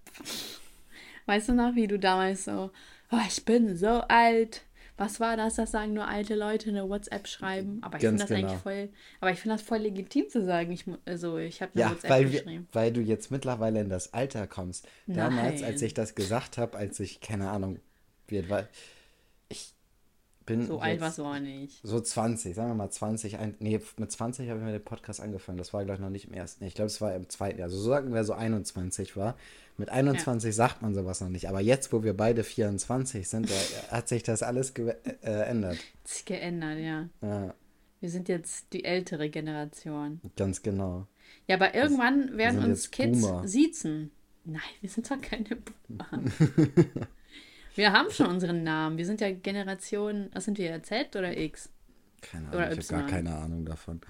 [1.24, 2.70] Weißt du noch, wie du damals so,
[3.10, 4.60] oh, ich bin so alt.
[4.98, 5.54] Was war das?
[5.54, 7.78] Das sagen nur alte Leute eine WhatsApp schreiben.
[7.80, 8.48] Aber ich finde das genau.
[8.48, 8.88] eigentlich voll.
[9.22, 10.70] Aber ich finde das voll legitim zu sagen.
[10.70, 12.68] Ich, also ich habe eine ja, WhatsApp weil geschrieben.
[12.70, 14.86] Wir, weil du jetzt mittlerweile in das Alter kommst.
[15.06, 15.72] Damals, Nein.
[15.72, 17.78] als ich das gesagt habe, als ich, keine Ahnung,
[18.26, 18.50] wie
[20.48, 20.66] bin.
[20.66, 21.80] So alt warst du auch nicht.
[21.82, 23.38] So 20, sagen wir mal 20.
[23.38, 25.58] Ein, nee, mit 20 habe ich mir den Podcast angefangen.
[25.58, 26.64] Das war, glaube ich, noch nicht im ersten.
[26.64, 27.62] Ich glaube, es war im zweiten.
[27.62, 29.36] Also so sagen wir so 21 war.
[29.76, 30.52] Mit 21 ja.
[30.52, 31.48] sagt man sowas noch nicht.
[31.48, 33.48] Aber jetzt, wo wir beide 24 sind,
[33.90, 35.76] hat sich das alles geändert.
[35.76, 37.08] Äh, sich geändert, ja.
[37.22, 37.54] ja.
[38.00, 40.20] Wir sind jetzt die ältere Generation.
[40.36, 41.06] Ganz genau.
[41.46, 43.46] Ja, aber irgendwann das, werden uns Kids Boomer.
[43.46, 44.10] siezen.
[44.44, 46.08] Nein, wir sind doch keine Boomer.
[47.78, 48.98] wir haben schon unseren Namen.
[48.98, 51.70] Wir sind ja Generation, was sind wir, Z oder X?
[52.20, 54.00] Keine Ahnung, oder ich habe gar keine Ahnung davon.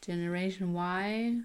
[0.00, 1.44] Generation Y.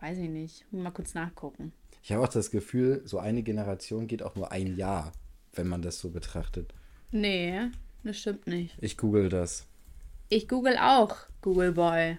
[0.00, 0.72] Weiß ich nicht.
[0.72, 1.72] Mal kurz nachgucken.
[2.02, 5.12] Ich habe auch das Gefühl, so eine Generation geht auch nur ein Jahr,
[5.52, 6.72] wenn man das so betrachtet.
[7.10, 7.70] Nee,
[8.02, 8.76] das stimmt nicht.
[8.80, 9.66] Ich google das.
[10.30, 12.16] Ich google auch, Google Boy.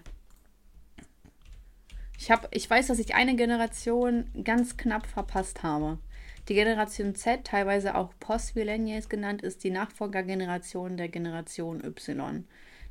[2.16, 5.98] Ich, hab, ich weiß, dass ich eine Generation ganz knapp verpasst habe.
[6.48, 12.44] Die Generation Z, teilweise auch Post-Millennials genannt, ist die Nachfolgergeneration der Generation Y.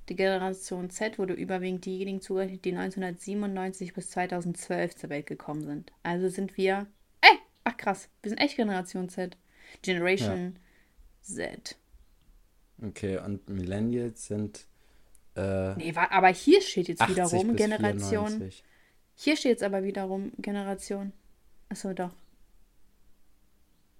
[0.10, 5.92] Die Generation Z wurde überwiegend diejenigen zugerechnet, die 1997 bis 2012 zur Welt gekommen sind.
[6.04, 6.88] Also sind wir.
[7.22, 7.38] Ey!
[7.64, 9.38] Ach krass, wir sind echt Generation Z.
[9.82, 10.58] Generation
[11.24, 11.48] ja.
[11.48, 11.78] Z.
[12.84, 14.68] Okay, und Millennials sind.
[15.36, 18.28] Äh, nee, aber hier steht jetzt wiederum Generation.
[18.28, 18.64] 94.
[19.16, 21.14] Hier steht jetzt aber wiederum Generation.
[21.70, 22.12] Achso, doch.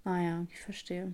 [0.06, 1.12] Ah ja, ich verstehe.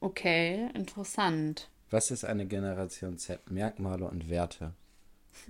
[0.00, 1.68] Okay, interessant.
[1.90, 3.50] Was ist eine Generation Z?
[3.50, 4.72] Merkmale und Werte.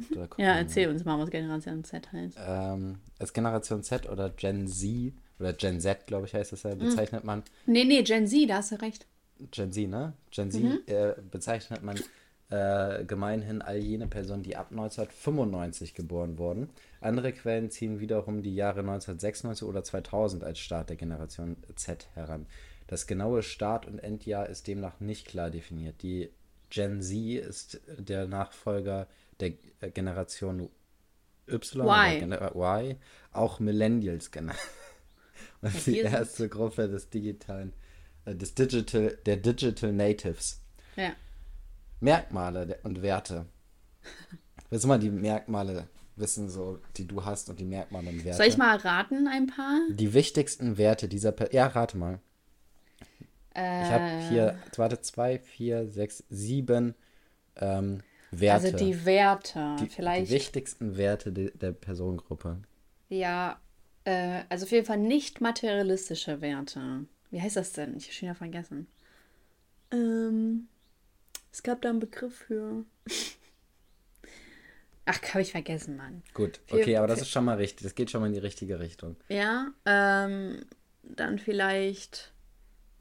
[0.36, 2.36] ja, erzähl uns mal, was Generation Z heißt.
[2.44, 6.72] Ähm, als Generation Z oder Gen Z oder Gen Z, glaube ich, heißt es ja,
[6.72, 6.80] hm.
[6.80, 7.44] bezeichnet man.
[7.66, 9.06] Nee, nee, Gen Z, da hast du recht.
[9.52, 10.14] Gen Z, ne?
[10.32, 10.80] Gen Z mhm.
[10.86, 12.00] äh, bezeichnet man
[12.50, 16.68] äh, gemeinhin all jene Personen, die ab 1995 geboren wurden.
[17.00, 22.46] Andere Quellen ziehen wiederum die Jahre 1996 oder 2000 als Start der Generation Z heran.
[22.86, 26.02] Das genaue Start- und Endjahr ist demnach nicht klar definiert.
[26.02, 26.30] Die
[26.68, 29.08] Gen Z ist der Nachfolger
[29.40, 29.50] der
[29.92, 30.68] Generation
[31.48, 32.36] Y, y.
[32.54, 32.96] y
[33.32, 34.58] auch Millennials genannt.
[35.62, 37.72] Und die erste Gruppe des digitalen,
[38.24, 40.60] äh, des Digital, der Digital Natives.
[40.96, 41.12] Ja.
[42.00, 43.46] Merkmale und Werte.
[44.70, 45.88] Willst du mal die Merkmale
[46.20, 48.36] wissen, so, die du hast und die Merkmale und Werte?
[48.36, 49.80] Soll ich mal raten, ein paar?
[49.90, 51.54] Die wichtigsten Werte dieser Person.
[51.54, 52.20] Ja, rate mal.
[53.54, 56.94] Äh, ich habe hier, warte, zwei, vier, sechs, sieben
[57.56, 58.66] ähm, Werte.
[58.66, 60.30] Also die Werte, die, vielleicht.
[60.30, 62.58] Die wichtigsten Werte de, der Personengruppe.
[63.08, 63.60] Ja,
[64.04, 67.06] äh, also auf jeden Fall nicht materialistische Werte.
[67.30, 67.96] Wie heißt das denn?
[67.96, 68.86] Ich habe schon wieder vergessen.
[69.90, 70.68] Ähm,
[71.52, 72.84] es gab da einen Begriff für.
[75.10, 76.22] Ach, habe ich vergessen, Mann.
[76.34, 77.82] Gut, okay, für, aber das ist schon mal richtig.
[77.82, 79.16] Das geht schon mal in die richtige Richtung.
[79.28, 80.64] Ja, ähm,
[81.02, 82.32] dann vielleicht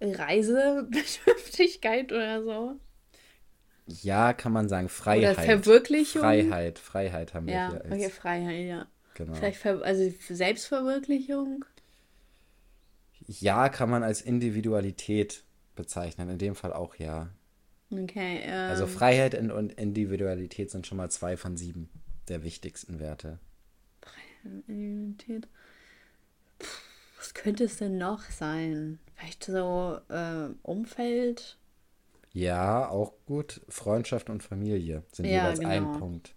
[0.02, 2.78] Reisebedürftigkeit oder so.
[4.02, 4.89] Ja, kann man sagen.
[4.89, 5.38] Freiheit.
[5.38, 6.22] Oder Verwirklichung.
[6.22, 7.86] Freiheit, Freiheit haben wir ja, hier.
[7.86, 8.88] Als, okay, Freiheit, ja.
[9.13, 9.36] Genau.
[9.36, 11.63] Vielleicht Ver also Selbstverwirklichung.
[13.28, 15.43] Ja, kann man als Individualität
[15.76, 16.28] bezeichnen.
[16.30, 17.30] In dem Fall auch ja.
[17.91, 18.41] Okay.
[18.43, 21.88] Also ähm, also Freiheit und Individualität sind schon mal zwei von sieben
[22.30, 23.39] der wichtigsten Werte.
[24.44, 25.48] Individualität.
[27.18, 29.00] Was könnte es denn noch sein?
[29.15, 31.58] Vielleicht so äh, Umfeld?
[32.32, 33.62] Ja, auch gut.
[33.68, 35.72] Freundschaft und Familie sind ja, jeweils genau.
[35.72, 36.36] ein Punkt.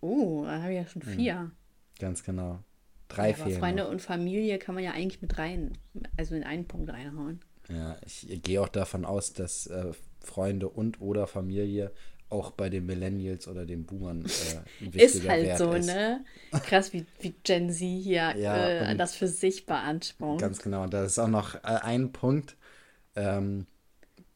[0.00, 1.12] Oh, da habe ich ja schon hm.
[1.12, 1.34] vier.
[1.34, 1.52] Mhm.
[1.98, 2.60] Ganz genau.
[3.08, 3.90] Drei ja, aber Freunde noch.
[3.90, 5.76] und Familie kann man ja eigentlich mit rein,
[6.16, 7.40] also in einen Punkt reinhauen.
[7.68, 11.92] Ja, ich gehe auch davon aus, dass äh, Freunde und oder Familie
[12.30, 15.86] auch bei den Millennials oder den Boomern äh, ein Ist halt Wert so, ist.
[15.86, 16.24] ne?
[16.52, 20.40] Krass, wie, wie Gen Z hier ja, äh, das für sich beansprucht.
[20.40, 20.84] Ganz genau.
[20.84, 22.56] Und da ist auch noch äh, ein Punkt,
[23.16, 23.66] ähm,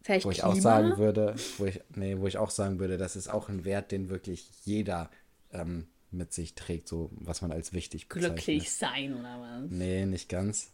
[0.06, 0.52] wo ich Klima?
[0.52, 3.64] auch sagen würde, wo ich, nee, wo ich auch sagen würde, das ist auch ein
[3.64, 5.08] Wert, den wirklich jeder
[5.52, 8.36] ähm, mit sich trägt, so was man als wichtig bezeichnet.
[8.44, 9.70] Glücklich sein oder was?
[9.70, 10.72] Nee, nicht ganz.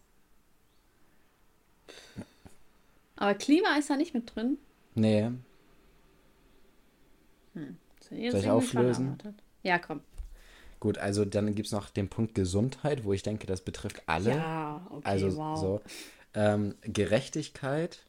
[3.16, 4.58] Aber Klima ist da nicht mit drin.
[4.94, 5.30] Nee.
[7.54, 7.76] Hm.
[8.00, 9.18] Soll ich auflösen?
[9.62, 10.00] Ja, komm.
[10.80, 14.30] Gut, also dann gibt es noch den Punkt Gesundheit, wo ich denke, das betrifft alle.
[14.30, 15.58] Ja, okay, also wow.
[15.58, 15.80] so.
[16.32, 18.06] Ähm, Gerechtigkeit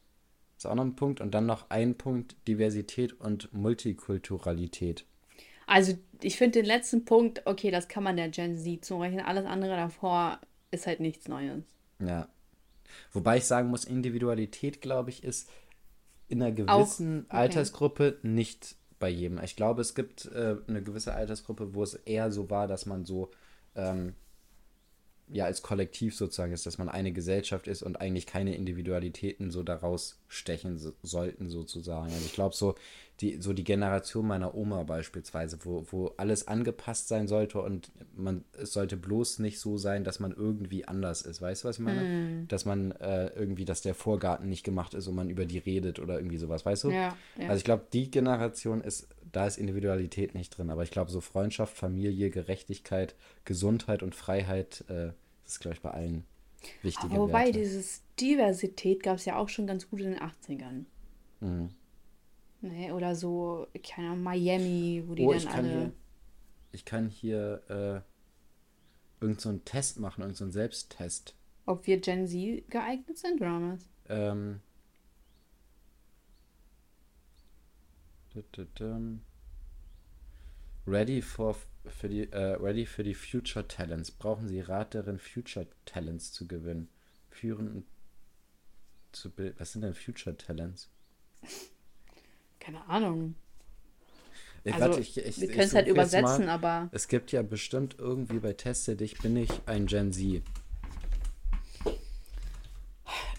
[0.56, 1.20] ist auch noch ein Punkt.
[1.20, 5.04] Und dann noch ein Punkt Diversität und Multikulturalität.
[5.66, 9.24] Also ich finde den letzten Punkt, okay, das kann man der Gen Z zurechnen.
[9.24, 11.64] Alles andere davor ist halt nichts Neues.
[11.98, 12.28] Ja.
[13.12, 15.50] Wobei ich sagen muss, Individualität, glaube ich, ist
[16.28, 17.36] in einer gewissen okay.
[17.36, 19.42] Altersgruppe nicht bei jedem.
[19.42, 23.04] Ich glaube, es gibt äh, eine gewisse Altersgruppe, wo es eher so war, dass man
[23.04, 23.32] so
[23.74, 24.14] ähm,
[25.32, 29.62] ja als Kollektiv sozusagen ist, dass man eine Gesellschaft ist und eigentlich keine Individualitäten so
[29.62, 32.12] daraus stechen so, sollten sozusagen.
[32.12, 32.74] Also ich glaube so
[33.20, 38.44] die so die Generation meiner Oma beispielsweise, wo, wo alles angepasst sein sollte und man
[38.60, 41.40] es sollte bloß nicht so sein, dass man irgendwie anders ist.
[41.40, 42.02] Weißt du, was ich meine?
[42.02, 42.48] Mm.
[42.48, 45.98] Dass man äh, irgendwie, dass der Vorgarten nicht gemacht ist und man über die redet
[45.98, 46.90] oder irgendwie sowas, weißt du?
[46.90, 47.48] Ja, ja.
[47.48, 51.20] Also ich glaube, die Generation ist, da ist Individualität nicht drin, aber ich glaube, so
[51.20, 53.14] Freundschaft, Familie, Gerechtigkeit,
[53.44, 55.12] Gesundheit und Freiheit, äh,
[55.44, 56.24] das ist, glaube ich, bei allen
[56.82, 57.58] wichtige Aber wobei Werte.
[57.58, 60.84] dieses Diversität gab es ja auch schon ganz gut in den 80ern.
[61.40, 61.70] Mhm.
[62.60, 62.94] Ne?
[62.94, 65.68] Oder so, keine Ahnung, Miami, wo die Oh, dann ich kann alle.
[65.68, 65.92] hier,
[66.72, 71.34] ich kann hier äh, irgend so einen Test machen, irgend so einen Selbsttest.
[71.66, 73.88] Ob wir Gen Z geeignet sind oder was?
[74.08, 74.60] Ähm,
[80.86, 84.10] Ready for für die äh, Ready für die Future Talents.
[84.10, 86.88] Brauchen Sie Rat darin, Future Talents zu gewinnen?
[87.30, 87.84] Führen
[89.12, 89.54] zu bilden.
[89.58, 90.88] Was sind denn Future Talents?
[92.60, 93.34] Keine Ahnung.
[94.64, 97.96] Ich, Also, warte, ich, ich, wir können es halt übersetzen, aber Es gibt ja bestimmt
[97.98, 100.42] irgendwie bei Teste dich bin ich ein Gen Z.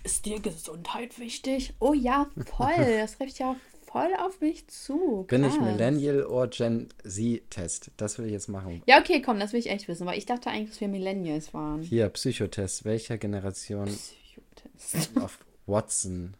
[0.04, 1.74] ist dir Gesundheit wichtig?
[1.80, 2.76] Oh ja, voll.
[2.78, 3.56] das trifft ja
[3.94, 5.24] voll auf mich zu.
[5.30, 5.62] Bin ich Krass.
[5.66, 7.92] Millennial oder Gen Z Test?
[7.96, 8.82] Das will ich jetzt machen.
[8.88, 11.54] Ja, okay, komm, das will ich echt wissen, weil ich dachte eigentlich, dass wir Millennials
[11.54, 11.82] waren.
[11.84, 12.84] Hier, Psychotest.
[12.86, 15.18] Welcher Generation Psychotest.
[15.22, 16.34] auf Watson.ch.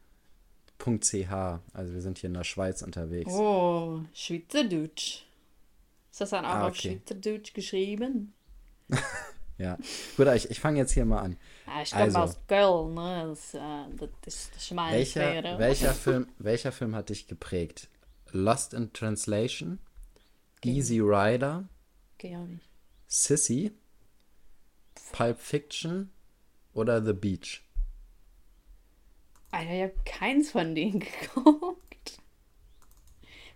[1.74, 3.32] Also wir sind hier in der Schweiz unterwegs.
[3.32, 5.24] Oh, Schweizerdeutsch.
[6.12, 7.00] Ist das dann auch Ah, auf okay.
[7.06, 8.34] Schweizerdeutsch geschrieben?
[9.58, 9.78] Ja.
[10.18, 11.38] Gut, ich, ich fange jetzt hier mal an.
[11.66, 12.20] Ah, ich komme Also.
[12.20, 13.26] aus Köln, ne?
[13.30, 13.60] Das, äh,
[14.26, 17.90] das ist das ist meine Welcher, welcher, Film, welcher Film hat dich geprägt?
[18.32, 19.80] Lost in Translation?
[20.64, 21.68] Easy Rider?
[22.18, 22.68] Okay, auch nicht.
[23.08, 23.72] Sissy?
[25.12, 26.12] Pulp Fiction?
[26.74, 27.62] Oder The Beach?
[29.52, 32.18] Alter, ich habe keins von denen geguckt.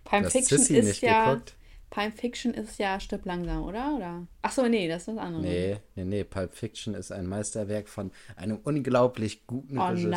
[0.04, 1.32] Pulp Fiction Sissy ist ja.
[1.32, 1.56] geguckt?
[1.90, 3.94] Pulp Fiction ist ja Stirb langsam, oder?
[3.96, 4.26] oder?
[4.42, 5.44] Ach so, nee, das ist was anderes.
[5.46, 6.24] Nee, nee, nee.
[6.24, 10.10] Pulp Fiction ist ein Meisterwerk von einem unglaublich guten Oh Regisseur.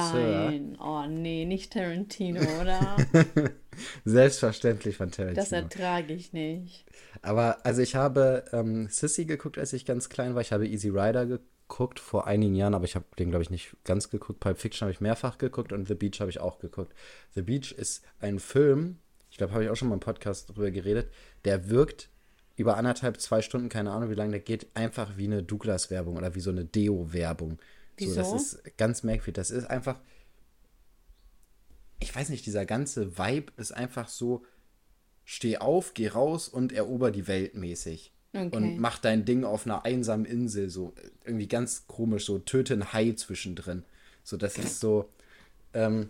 [0.50, 2.98] nein, oh nee, nicht Tarantino, oder?
[4.06, 5.42] Selbstverständlich von Tarantino.
[5.42, 6.86] Das ertrage ich nicht.
[7.22, 10.42] Aber also ich habe ähm, Sissy geguckt, als ich ganz klein war.
[10.42, 13.76] Ich habe Easy Rider geguckt vor einigen Jahren, aber ich habe den, glaube ich, nicht
[13.86, 14.40] ganz geguckt.
[14.40, 16.94] Pulp Fiction habe ich mehrfach geguckt und The Beach habe ich auch geguckt.
[17.34, 19.00] The Beach ist ein Film,
[19.32, 21.10] ich glaube, habe ich auch schon mal im Podcast drüber geredet,
[21.46, 22.10] der wirkt
[22.58, 26.36] über anderthalb, zwei Stunden, keine Ahnung wie lange, der geht einfach wie eine Douglas-Werbung oder
[26.36, 27.58] wie so eine Deo-Werbung.
[27.98, 28.36] So, das Wieso?
[28.36, 29.36] ist ganz merkwürdig.
[29.36, 30.00] Das ist einfach,
[32.00, 34.46] ich weiß nicht, dieser ganze Vibe ist einfach so,
[35.24, 38.12] steh auf, geh raus und erober die Welt mäßig.
[38.34, 38.56] Okay.
[38.56, 40.94] Und mach dein Ding auf einer einsamen Insel, so
[41.26, 43.84] irgendwie ganz komisch, so töte einen Hai zwischendrin.
[44.24, 45.10] So, das ist so,
[45.74, 46.10] ähm,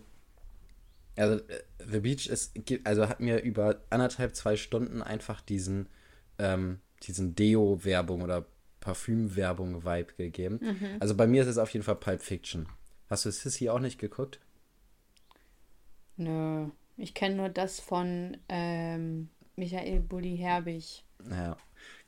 [1.16, 5.88] also äh, The Beach ist, also hat mir über anderthalb, zwei Stunden einfach diesen,
[6.38, 8.46] ähm, diesen Deo-Werbung oder
[8.80, 10.58] Parfüm-Werbung-Vibe gegeben.
[10.60, 10.96] Mhm.
[11.00, 12.66] Also bei mir ist es auf jeden Fall Pulp Fiction.
[13.08, 14.40] Hast du Sissy auch nicht geguckt?
[16.16, 16.68] Nö.
[16.96, 21.04] Ich kenne nur das von ähm, Michael Bulli Herbig.
[21.24, 21.56] Naja,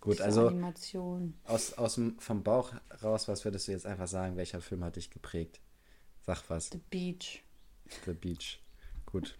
[0.00, 1.34] gut, Diese also Animation.
[1.44, 4.96] aus, aus dem, vom Bauch raus, was würdest du jetzt einfach sagen, welcher Film hat
[4.96, 5.60] dich geprägt?
[6.22, 6.70] Sag was.
[6.70, 7.42] The Beach.
[8.04, 8.60] The Beach.
[9.14, 9.36] Gut.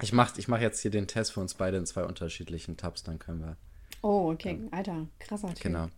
[0.00, 3.02] Ich mach, ich mach jetzt hier den Test für uns beide in zwei unterschiedlichen Tabs,
[3.02, 3.56] dann können wir.
[4.00, 4.58] Oh, okay.
[4.70, 5.60] Alter, krasser Typ.
[5.64, 5.90] Genau.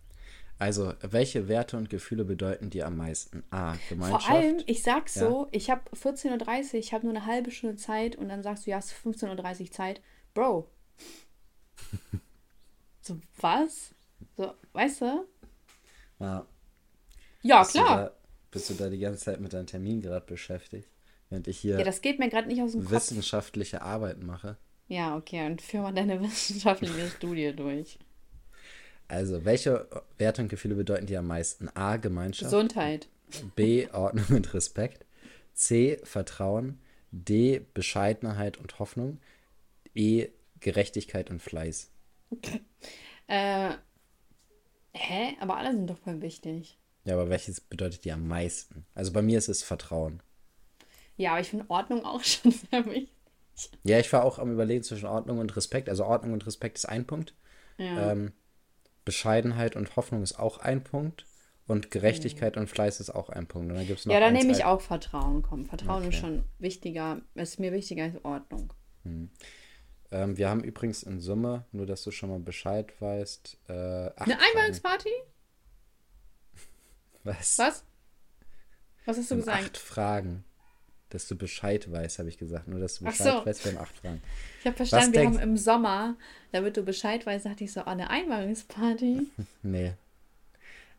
[0.57, 3.43] Also, welche Werte und Gefühle bedeuten dir am meisten?
[3.51, 3.75] A.
[3.87, 4.25] Gemeinschaft.
[4.25, 5.29] Vor allem, ich sag's Ja.
[5.29, 8.65] so, ich habe 14.30 Uhr, ich habe nur eine halbe Stunde Zeit und dann sagst
[8.67, 10.01] du, ja, hast 15.30 Uhr Zeit.
[10.33, 10.69] Bro.
[13.01, 13.93] so, was?
[14.35, 15.25] So, weißt du?
[16.19, 16.45] Ja,
[17.43, 17.97] Ja, bist Du klar.
[17.97, 18.11] da,
[18.51, 20.89] bist du da die ganze Zeit mit deinem Termin gerade beschäftigt?
[21.29, 22.91] Während ich hier Ja, das geht mir gerade nicht aus dem Kopf.
[22.91, 24.57] wissenschaftliche Arbeit mache.
[24.87, 27.99] Ja, okay, und führ mal deine wissenschaftliche Studie durch.
[29.07, 29.87] Also, welche
[30.17, 31.67] Werte und Gefühle bedeuten dir am meisten?
[31.75, 31.97] A.
[31.97, 32.51] Gemeinschaft.
[32.51, 33.07] Gesundheit.
[33.55, 33.87] B.
[33.91, 35.05] Ordnung und Respekt.
[35.53, 35.99] C.
[36.03, 36.79] Vertrauen.
[37.11, 37.61] D.
[37.73, 39.19] Bescheidenheit und Hoffnung.
[39.95, 40.27] E.
[40.59, 41.91] Gerechtigkeit und Fleiß.
[43.31, 43.73] Äh,
[44.93, 45.35] hä?
[45.39, 46.79] Aber alle sind doch voll wichtig.
[47.05, 48.87] Ja, aber welches bedeutet dir am meisten?
[48.95, 50.23] Also bei mir ist es Vertrauen.
[51.19, 53.13] Ja, aber ich finde Ordnung auch schon sehr wichtig.
[53.83, 55.89] Ja, ich war auch am Überlegen zwischen Ordnung und Respekt.
[55.89, 57.35] Also Ordnung und Respekt ist ein Punkt.
[57.77, 58.13] Ja.
[58.13, 58.31] Ähm,
[59.03, 61.25] Bescheidenheit und Hoffnung ist auch ein Punkt.
[61.67, 63.69] Und Gerechtigkeit und Fleiß ist auch ein Punkt.
[63.69, 65.43] Und dann gibt's noch ja, da ein, nehme ich auch Vertrauen.
[65.43, 66.17] Komm, Vertrauen ist Okay.
[66.17, 68.73] schon wichtiger, ist mir wichtiger als Ordnung.
[69.03, 74.39] Ähm, wir haben übrigens in Summe, nur dass du schon mal Bescheid weißt, äh, Eine.
[74.39, 75.09] Einweihungsparty?
[77.25, 77.59] Was?
[77.59, 77.83] Was?
[79.05, 79.63] Was hast du gesagt?
[79.65, 80.45] acht Fragen.
[81.09, 82.67] Dass du Bescheid weißt, habe ich gesagt.
[82.67, 83.45] Nur, dass du Bescheid so.
[83.45, 84.21] weißt, wir haben acht Fragen.
[84.59, 86.15] Ich habe verstanden, wir denkst- haben im Sommer,
[86.51, 89.27] damit du Bescheid weißt, dachte ich so, oh, eine Einweihungsparty.
[89.63, 89.93] Nee.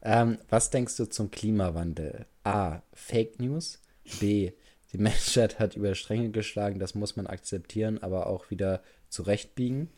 [0.02, 2.26] Ähm, was denkst du zum Klimawandel?
[2.44, 2.80] A.
[2.92, 3.80] Fake News.
[4.18, 4.52] B.
[4.92, 9.88] Die Menschheit hat über Stränge geschlagen, das muss man akzeptieren, aber auch wieder zurechtbiegen.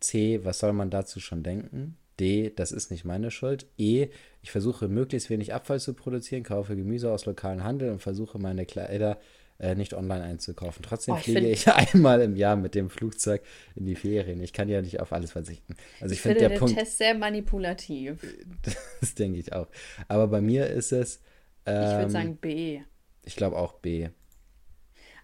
[0.00, 0.44] C.
[0.44, 1.98] Was soll man dazu schon denken?
[2.20, 2.52] D.
[2.54, 3.66] Das ist nicht meine Schuld.
[3.76, 4.08] E.
[4.42, 8.66] Ich versuche möglichst wenig Abfall zu produzieren, kaufe Gemüse aus lokalen Handel und versuche meine
[8.66, 9.18] Kleider
[9.60, 10.82] äh, nicht online einzukaufen.
[10.82, 13.42] Trotzdem Oh, ich fliege ich einmal im Jahr mit dem Flugzeug
[13.74, 14.40] in die Ferien.
[14.40, 15.74] Ich kann ja nicht auf alles verzichten.
[16.00, 16.76] Also ich, Ich finde der den Punkt.
[16.76, 18.20] Test sehr manipulativ.
[19.00, 19.66] Das denke ich auch.
[20.08, 21.20] Aber bei mir ist es,
[21.66, 22.80] Ich würde ähm, sagen B.
[23.24, 24.08] ich glaube auch B.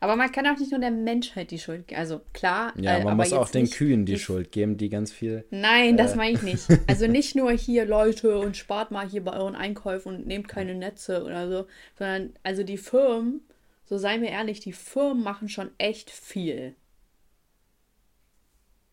[0.05, 1.99] Aber man kann auch nicht nur der Menschheit die Schuld geben.
[1.99, 5.11] Also klar, Ja, äh, man aber muss auch den Kühen die Schuld geben, die ganz
[5.13, 5.47] viel.
[5.51, 5.97] Nein, Äh.
[5.97, 6.67] das meine ich nicht.
[6.87, 10.75] Also nicht nur hier Leute und spart mal hier bei euren Einkäufen und nehmt keine
[10.75, 11.67] Netze oder so,
[11.99, 13.41] sondern also die Firmen,
[13.87, 16.75] so seien wir ehrlich, die Firmen machen schon echt viel.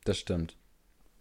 [0.06, 0.56] Das stimmt.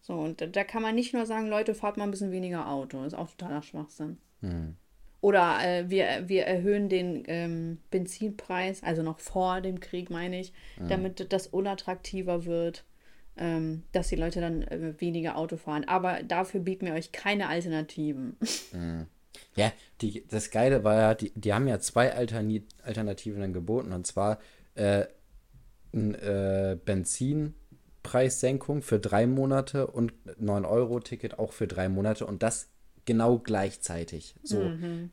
[0.02, 2.98] So, und da, kann man nicht nur sagen, Leute, fahrt mal ein bisschen weniger Auto.
[3.02, 4.18] Das ist auch totaler Schwachsinn.
[4.40, 4.76] Hm.
[5.20, 10.52] Oder äh, wir, wir erhöhen den ähm, Benzinpreis, also noch vor dem Krieg, meine ich,
[10.88, 12.84] damit das unattraktiver wird,
[13.36, 15.84] ähm, dass die Leute dann äh, weniger Auto fahren.
[15.86, 18.36] Aber dafür bieten wir euch keine Alternativen.
[19.56, 23.92] Ja, die, das Geile war ja, die, die haben ja zwei Alterni Alternativen dann geboten.
[23.92, 24.38] Und zwar
[24.74, 25.06] äh,
[25.92, 32.26] ein äh, Benzinpreissenkung für drei Monate und 9-Euro-Ticket auch für drei Monate.
[32.26, 32.68] Und das
[33.10, 34.34] genau gleichzeitig.
[34.42, 34.58] So,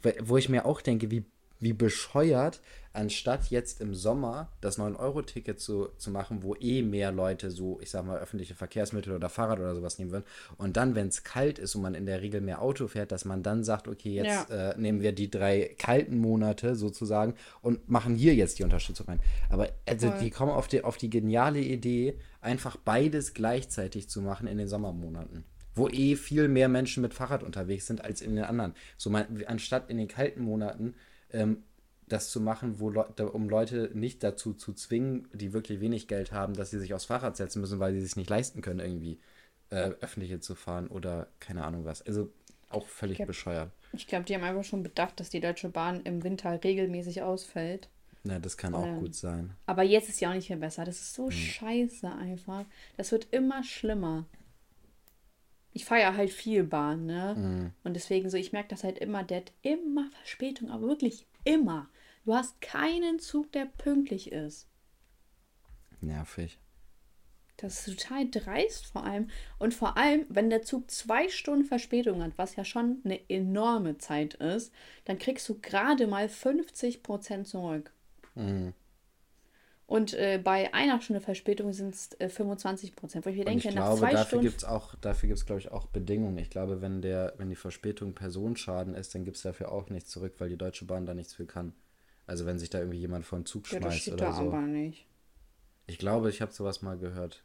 [0.04, 1.24] wo- wo ich mir auch denke, wie,
[1.60, 2.62] wie bescheuert,
[2.94, 7.90] anstatt jetzt im Sommer das 9-Euro-Ticket zu, zu machen, wo eh mehr Leute so, ich
[7.92, 10.26] sag mal, öffentliche Verkehrsmittel oder Fahrrad oder sowas nehmen würden.
[10.58, 13.24] Und dann, wenn es kalt ist und man in der Regel mehr Auto fährt, dass
[13.26, 14.72] man dann sagt, okay, jetzt Ja.
[14.72, 19.20] äh, nehmen wir die drei kalten Monate sozusagen und machen hier jetzt die Unterstützung rein.
[19.50, 20.20] Aber also Voll.
[20.20, 24.68] die kommen auf die, auf die geniale Idee, einfach beides gleichzeitig zu machen in den
[24.68, 25.44] Sommermonaten.
[25.78, 28.74] Wo eh viel mehr Menschen mit Fahrrad unterwegs sind als in den anderen.
[28.98, 30.96] So man, anstatt in den kalten Monaten
[31.32, 31.64] ähm,
[32.08, 36.08] das zu machen, wo Leu- da- um Leute nicht dazu zu zwingen, die wirklich wenig
[36.08, 38.80] Geld haben, dass sie sich aufs Fahrrad setzen müssen, weil sie es nicht leisten können,
[38.80, 39.20] irgendwie
[39.70, 42.02] äh, öffentliche zu fahren oder keine Ahnung was.
[42.02, 42.32] Also
[42.70, 43.26] auch völlig Ja.
[43.26, 43.70] bescheuert.
[43.94, 47.90] Ich glaube, die haben einfach schon bedacht, dass die Deutsche Bahn im Winter regelmäßig ausfällt.
[48.24, 49.00] Na, das kann auch Ähm.
[49.00, 49.52] gut sein.
[49.66, 50.86] Aber jetzt ist ja auch nicht mehr besser.
[50.86, 52.64] Das ist so scheiße einfach.
[52.96, 54.26] Das wird immer schlimmer.
[55.74, 57.36] Ich fahre ja halt viel Bahn, ne?
[57.84, 61.90] Und deswegen so, ich merke das halt immer, der hat immer Verspätung, aber wirklich immer.
[62.26, 64.68] Du hast keinen Zug, der pünktlich ist.
[66.02, 66.58] Nervig.
[67.58, 69.30] Das ist total dreist vor allem.
[69.58, 73.98] Und vor allem, wenn der Zug zwei Stunden Verspätung hat, was ja schon eine enorme
[73.98, 74.72] Zeit ist,
[75.06, 77.92] dann kriegst du gerade mal 50 Prozent zurück.
[78.36, 78.74] Mhm.
[79.88, 83.26] Und äh, bei einer Stunde Verspätung sind es äh, 25 Prozent.
[83.26, 85.72] Wo ich mir denke, ich nach glaube, zwei dafür gibt es auch, dafür glaube ich,
[85.72, 86.38] auch Bedingungen.
[86.40, 90.10] Ich glaube, wenn der, wenn die Verspätung Personenschaden ist, dann gibt es dafür auch nichts
[90.10, 91.74] zurück, weil die Deutsche Bahn da nichts für kann.
[92.26, 94.42] Also wenn sich da irgendwie jemand vor den Zug ja, schmeißt oder da so.
[94.50, 95.08] aber nicht.
[95.88, 97.44] Ich glaube, ich habe sowas mal gehört.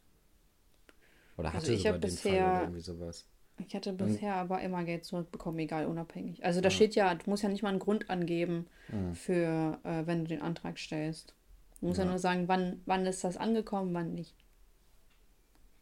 [1.37, 3.25] Oder Also hatte ich sogar den Fall bisher- oder irgendwie sowas.
[3.65, 6.43] Ich hatte bisher aber immer Geld zurückbekommen, egal, unabhängig.
[6.43, 6.75] Also da Ja.
[6.75, 9.15] steht ja, du musst ja nicht mal einen Grund angeben, Mhm.
[9.15, 11.33] für, äh, wenn du den Antrag stellst.
[11.83, 12.11] Du musst ja, Ja.
[12.11, 14.33] nur sagen, wann, wann ist das angekommen, wann nicht.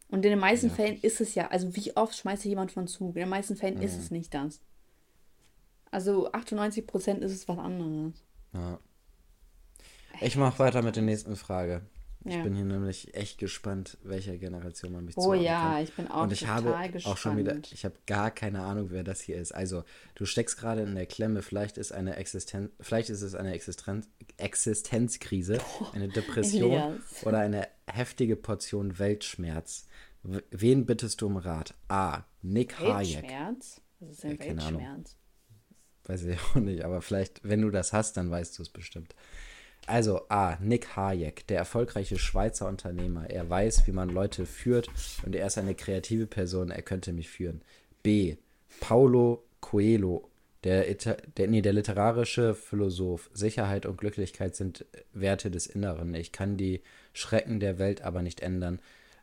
[0.08, 0.74] Und in den meisten Ja.
[0.74, 3.10] Fällen ist es ja, also wie oft schmeißt sich jemand von Zug?
[3.14, 4.00] In den meisten Fällen ist Mhm.
[4.00, 4.60] es nicht das.
[5.92, 8.14] Also 98 Prozent ist es was anderes.
[8.52, 8.80] Ja.
[10.20, 11.82] Ich mache weiter mit der nächsten Frage.
[12.24, 12.42] Ich Ja.
[12.44, 15.82] bin hier nämlich echt gespannt, welcher Generation man mich Oh ja, kann.
[15.82, 17.06] ich bin auch Und ich total habe gespannt.
[17.14, 19.52] auch schon wieder, ich habe gar keine Ahnung, wer das hier ist.
[19.52, 23.52] Also, du steckst gerade in der Klemme, vielleicht ist eine Existen vielleicht ist es eine
[23.54, 25.58] Existenz Existenzkrise,
[25.92, 27.00] eine Depression Elias.
[27.24, 29.86] oder eine heftige Portion Weltschmerz.
[30.50, 31.74] Wen bittest du um Rat?
[31.88, 32.22] A.
[32.42, 33.22] Nick Hayek.
[33.22, 33.80] Weltschmerz?
[34.00, 34.44] Was ist denn Ja.
[34.46, 35.16] Weltschmerz?
[36.04, 39.14] Weiß ich auch nicht, aber vielleicht, wenn du das hast, dann weißt du es bestimmt.
[39.86, 40.56] Also A.
[40.60, 43.28] Nick Hayek, der erfolgreiche Schweizer Unternehmer.
[43.28, 44.88] Er weiß, wie man Leute führt
[45.24, 46.70] und er ist eine kreative Person.
[46.70, 47.62] Er könnte mich führen.
[48.02, 48.36] B.
[48.80, 50.28] Paulo Coelho,
[50.64, 53.30] der, der, nee, der literarische Philosoph.
[53.32, 56.14] Sicherheit und Glücklichkeit sind Werte des Inneren.
[56.14, 58.80] Ich kann die Schrecken der Welt aber nicht ändern.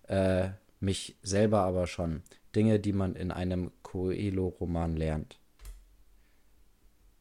[0.07, 2.23] Äh, mich selber aber schon.
[2.55, 5.39] Dinge, die man in einem Coelho-Roman lernt.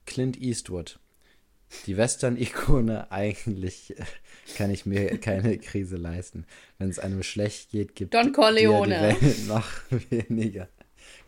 [0.07, 0.99] Clint Eastwood.
[1.87, 4.05] Die Western-Ikone, eigentlich äh,
[4.57, 6.47] kann ich mir keine Krise leisten.
[6.79, 9.17] Wenn es einem schlecht geht, gibt Don dir Corleone.
[9.21, 9.67] die Welt noch
[10.11, 10.69] weniger.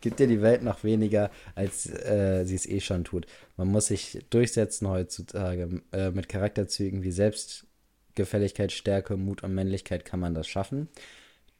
[0.01, 3.27] Gibt dir die Welt noch weniger, als äh, sie es eh schon tut.
[3.57, 5.81] Man muss sich durchsetzen heutzutage.
[5.91, 10.89] Äh, mit Charakterzügen wie Selbstgefälligkeit, Stärke, Mut und Männlichkeit kann man das schaffen.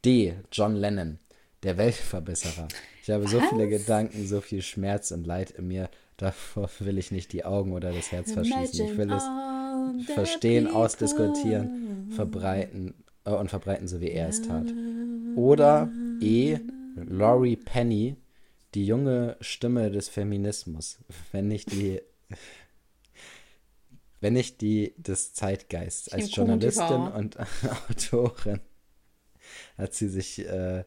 [0.04, 0.34] D.
[0.52, 1.20] John Lennon,
[1.64, 2.68] der Weltverbesserer.
[3.04, 5.90] Ich habe so viele Gedanken, so viel Schmerz und Leid in mir.
[6.22, 8.86] Davor will ich nicht die Augen oder das Herz verschließen.
[8.86, 9.24] Ich will es
[10.14, 12.94] verstehen, ausdiskutieren, verbreiten
[13.26, 14.68] äh, und verbreiten, so wie er es tat.
[15.36, 16.60] Oder E.
[16.96, 18.18] Laurie Penny,
[18.76, 21.00] die junge Stimme des Feminismus,
[21.32, 22.02] wenn nicht die
[24.20, 26.10] wenn nicht die des Zeitgeists.
[26.10, 27.18] Als Journalistin Kuchen-TV.
[27.18, 27.38] und
[27.90, 28.60] Autorin
[29.76, 30.84] hat sie sich äh,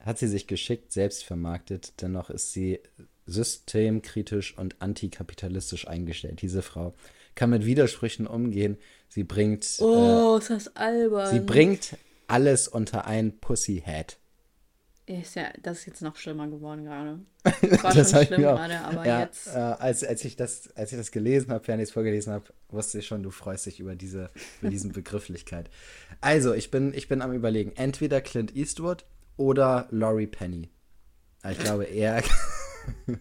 [0.00, 2.80] hat sie sich geschickt selbst vermarktet, dennoch ist sie
[3.26, 6.42] systemkritisch und antikapitalistisch eingestellt.
[6.42, 6.94] Diese Frau
[7.34, 8.76] kann mit Widersprüchen umgehen.
[9.08, 11.26] Sie bringt, Oh, ist das albern.
[11.28, 14.18] äh, sie bringt alles unter ein Pussyhead.
[15.06, 17.18] Ist ja, das ist jetzt noch schlimmer geworden gerade.
[17.82, 19.48] War Das schon schlimm gerade, aber ja, jetzt.
[19.48, 22.44] Äh, als, als, ich das, als ich das gelesen habe, während ich es vorgelesen habe,
[22.68, 24.30] wusste ich schon, du freust dich über diese,
[24.60, 25.68] über diesen Begrifflichkeit.
[26.20, 29.04] Also, ich bin, ich bin am überlegen, entweder Clint Eastwood
[29.36, 30.70] oder Laurie Penny.
[31.50, 32.22] Ich glaube eher,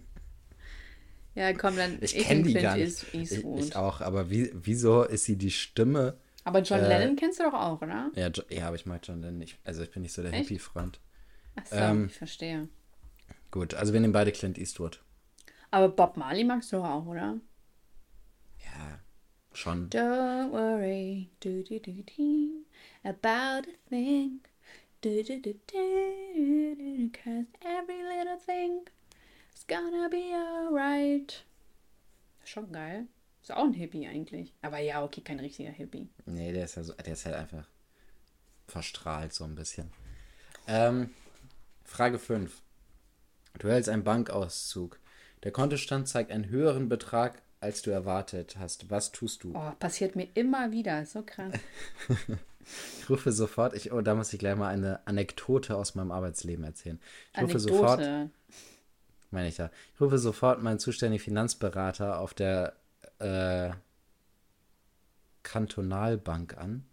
[1.34, 1.97] Ja, komm, dann.
[2.02, 2.88] ich nehm kenne die Clint gar nicht.
[2.88, 3.60] East- Ich, Eastwood.
[3.60, 6.17] ich auch, aber wie, wieso ist sie die Stimme?
[6.43, 8.12] aber John äh, Lennon kennst du doch auch, oder?
[8.15, 9.58] Ja, ja aber ich mag John Lennon nicht.
[9.63, 10.32] Also, ich bin nicht so der?
[10.32, 11.00] Hippie-Freund.
[11.56, 12.67] Achso, ähm, ich verstehe.
[13.52, 15.02] Gut, also wir nehmen beide Clint Eastwood.
[15.69, 17.39] Aber Bob Marley magst du doch auch, oder?
[18.63, 19.00] Ja,
[19.54, 19.89] schon.
[19.89, 22.65] Don't worry do, do, do, do,
[23.04, 24.41] about a thing.
[25.02, 28.82] Do, do, do, do, do, Cause every little thing
[29.62, 31.43] is gonna be alright.
[32.43, 33.08] Schon geil.
[33.41, 34.54] Ist auch ein Hippie eigentlich.
[34.62, 36.10] Aber ja, okay, kein richtiger Hippie.
[36.26, 37.67] Nee, der ist ja so, der ist halt einfach
[38.67, 39.91] verstrahlt so ein bisschen.
[40.67, 41.10] Ähm,
[41.84, 42.62] Frage 5.
[43.60, 45.00] Du hältst einen Bankauszug.
[45.43, 48.89] Der Kontostand zeigt einen höheren Betrag, als du erwartet hast.
[48.89, 49.54] Was tust du?
[49.56, 51.06] Oh, passiert mir immer wieder.
[51.06, 51.54] So krass.
[53.00, 56.63] Ich rufe sofort, ich, oh, da muss ich gleich mal eine Anekdote aus meinem Arbeitsleben
[56.63, 57.00] erzählen.
[57.34, 58.30] Ich rufe sofort, Anekdote.
[59.32, 62.76] Meine ich ja, ich rufe sofort meinen zuständigen Finanzberater auf der
[63.20, 63.72] äh,
[65.44, 66.86] Kantonalbank an.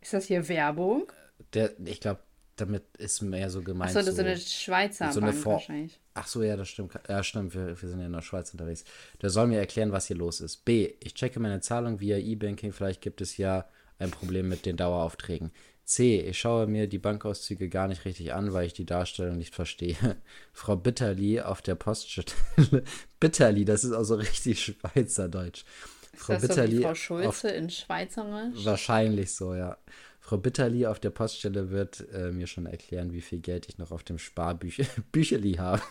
[0.00, 1.12] Ist das hier Werbung?
[1.52, 2.20] Der, ich glaube,
[2.56, 3.90] damit ist mehr so gemeint.
[3.90, 6.00] Achso, das ist so eine Schweizer so eine Bank wahrscheinlich.
[6.14, 6.92] Ach so, ja, das stimmt.
[7.08, 7.54] Ja, stimmt.
[7.54, 8.84] Wir, wir sind ja in der Schweiz unterwegs.
[9.22, 10.64] Der soll mir erklären, was hier los ist.
[10.64, 10.94] B.
[11.00, 12.72] Ich checke meine Zahlung via E-Banking.
[12.72, 13.66] Vielleicht gibt es ja
[13.98, 15.52] ein Problem mit den Daueraufträgen.
[15.90, 16.20] C.
[16.20, 19.96] Ich schaue mir die Bankauszüge gar nicht richtig an, weil ich die Darstellung nicht verstehe.
[20.52, 22.26] Frau Bitterli auf der Poststelle.
[23.20, 25.64] Bitterli, das ist auch so richtig Schweizerdeutsch.
[26.12, 28.64] Ist Frau das so Bitterli wie Frau auf Schulze in Schweizerisch?
[28.64, 29.78] Wahrscheinlich so, ja.
[30.20, 33.90] Frau Bitterli auf der Poststelle wird äh, mir schon erklären, wie viel Geld ich noch
[33.90, 35.82] auf dem Sparbücheli habe.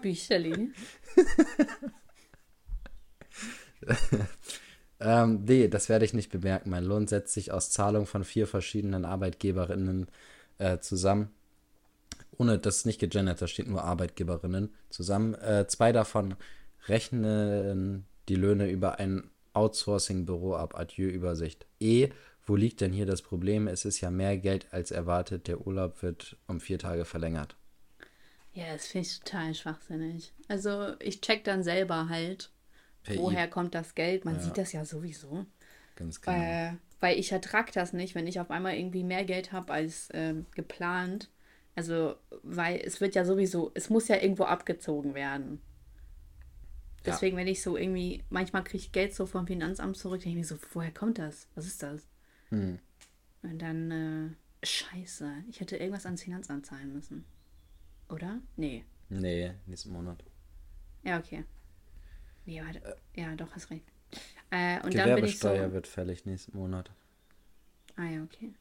[0.00, 0.70] Bücherli.
[5.04, 6.70] Ähm, D, das werde ich nicht bemerken.
[6.70, 10.08] Mein Lohn setzt sich aus Zahlung von vier verschiedenen Arbeitgeberinnen
[10.58, 11.30] äh, zusammen.
[12.38, 15.34] Ohne, das ist nicht gegendert, da steht nur Arbeitgeberinnen zusammen.
[15.34, 16.34] Äh, zwei davon
[16.88, 20.78] rechnen die Löhne über ein Outsourcing-Büro ab.
[20.78, 21.66] Adieu, Übersicht.
[21.80, 22.08] E,
[22.46, 23.68] wo liegt denn hier das Problem?
[23.68, 25.48] Es ist ja mehr Geld als erwartet.
[25.48, 27.56] Der Urlaub wird um vier Tage verlängert.
[28.52, 30.32] Ja, das finde ich total schwachsinnig.
[30.48, 32.50] Also ich check dann selber halt,
[33.04, 34.24] Per woher E, kommt das Geld.
[34.24, 35.46] Man sieht das ja sowieso.
[35.94, 36.36] ganz genau.
[36.36, 40.08] Äh, weil ich ertrag das nicht, wenn ich auf einmal irgendwie mehr Geld habe als
[40.14, 41.30] ähm, geplant.
[41.76, 45.60] Also, weil es wird ja sowieso, es muss ja irgendwo abgezogen werden.
[47.04, 47.12] Ja.
[47.12, 50.50] Deswegen, wenn ich so irgendwie, manchmal kriege ich Geld so vom Finanzamt zurück, denke ich
[50.50, 51.46] mir so, woher kommt das?
[51.54, 52.08] Was ist das?
[52.48, 52.78] Hm.
[53.42, 57.24] Und dann, äh, scheiße, ich hätte irgendwas ans Finanzamt zahlen müssen.
[58.08, 58.40] Oder?
[58.56, 58.84] Nee.
[59.10, 60.24] Nee, nächsten Monat.
[61.02, 61.44] Ja, okay.
[62.46, 62.96] Nee, warte.
[63.14, 63.84] Ja, doch, hast recht.
[64.50, 65.48] Äh, und dann bin ich so.
[65.48, 66.90] Gewerbesteuer wird fällig nächsten Monat.
[67.96, 68.52] Ah ja, okay.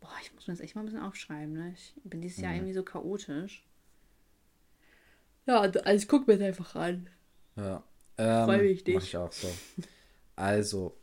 [0.00, 1.52] Boah, ich muss mir das echt mal ein bisschen aufschreiben.
[1.52, 1.72] Ne?
[1.74, 2.58] Ich bin dieses Jahr Mhm.
[2.58, 3.64] irgendwie so chaotisch.
[5.46, 7.08] Ja, also ich guck mir das einfach an.
[7.56, 7.82] Ja.
[8.18, 9.04] Ähm, Freu mich Mach nicht.
[9.04, 9.48] ich auch so.
[10.36, 10.96] Also,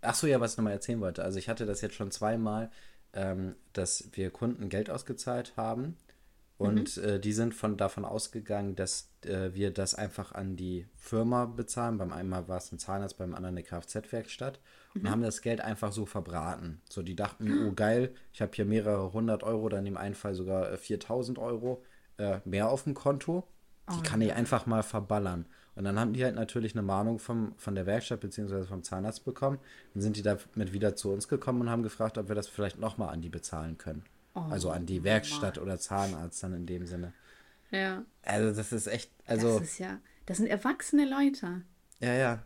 [0.00, 1.22] ach so, ja, was ich nochmal erzählen wollte.
[1.24, 2.70] Also, ich hatte das jetzt schon zweimal,
[3.12, 5.96] ähm, dass wir Kunden Geld ausgezahlt haben.
[6.58, 11.44] Und äh, die sind von, davon ausgegangen, dass äh, wir das einfach an die Firma
[11.44, 11.98] bezahlen.
[11.98, 14.58] Beim einen war es ein Zahnarzt, beim anderen eine Kfz-Werkstatt.
[14.94, 16.80] Und haben das Geld einfach so verbraten.
[16.88, 20.34] So, die dachten, oh geil, ich habe hier mehrere hundert Euro, in dem einen Fall
[20.34, 21.84] sogar äh, 4000 Euro
[22.16, 23.44] äh, mehr auf dem Konto.
[23.94, 25.44] Die kann ich einfach mal verballern.
[25.76, 28.64] Und dann haben die halt natürlich eine Mahnung vom, von der Werkstatt bzw.
[28.64, 29.58] vom Zahnarzt bekommen.
[29.92, 32.80] Dann sind die damit wieder zu uns gekommen und haben gefragt, ob wir das vielleicht
[32.80, 34.02] nochmal an die bezahlen können.
[34.36, 37.12] Also an die Werkstatt oder Zahnarzt dann in dem Sinne.
[37.70, 38.04] Ja.
[38.22, 39.98] Also das ist echt, also das ist ja.
[40.26, 41.62] Das sind erwachsene Leute.
[42.00, 42.42] ja, ja.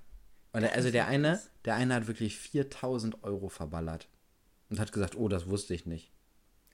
[0.52, 4.08] Und der, also der eine, der eine hat wirklich 4000 Euro verballert
[4.68, 6.10] und hat gesagt, oh, das wusste ich nicht.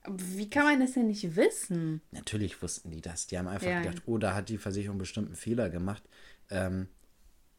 [0.03, 2.01] Aber wie kann man das denn nicht wissen?
[2.11, 3.27] Natürlich wussten die das.
[3.27, 3.81] Die haben einfach Ja.
[3.81, 6.01] gedacht, oh, da hat die Versicherung bestimmt einen Fehler gemacht.
[6.49, 6.87] Ähm,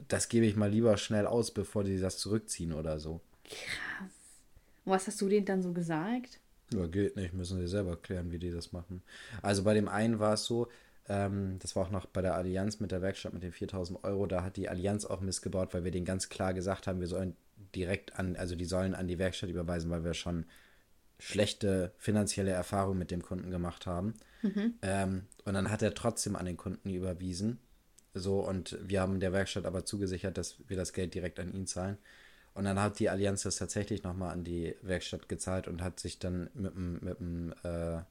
[0.08, 3.20] das gebe ich mal lieber schnell aus, bevor die das zurückziehen oder so.
[3.44, 4.10] Krass.
[4.84, 6.40] Und was hast du denen dann so gesagt?
[6.72, 9.02] Ja, geht nicht, müssen sie selber klären, wie die das machen.
[9.42, 10.68] Also bei dem einen war es so,
[11.08, 14.26] ähm, das war auch noch bei der Allianz mit der Werkstatt mit den 4000 Euro,
[14.26, 17.36] da hat die Allianz auch missgebaut, weil wir denen ganz klar gesagt haben, wir sollen
[17.74, 20.44] direkt an, also die sollen an die Werkstatt überweisen, weil wir schon
[21.18, 24.14] schlechte finanzielle Erfahrungen mit dem Kunden gemacht haben.
[24.82, 27.58] Ähm, und dann hat er trotzdem an den Kunden überwiesen.
[28.14, 31.66] So, und wir haben der Werkstatt aber zugesichert, dass wir das Geld direkt an ihn
[31.66, 31.98] zahlen.
[32.58, 36.18] Und dann hat die Allianz das tatsächlich nochmal an die Werkstatt gezahlt und hat sich
[36.18, 38.02] dann mit einem mit dem, äh,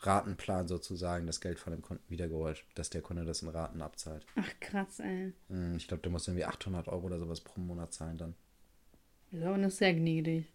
[0.00, 4.26] Ratenplan sozusagen das Geld von dem Kunden wiedergeholt, dass der Kunde das in Raten abzahlt.
[4.34, 5.32] Ach, krass, ey.
[5.48, 8.34] Hm, Ich glaube, der muss irgendwie 800 Euro oder sowas pro Monat zahlen dann.
[9.30, 10.46] Das ist aber noch sehr gnädig.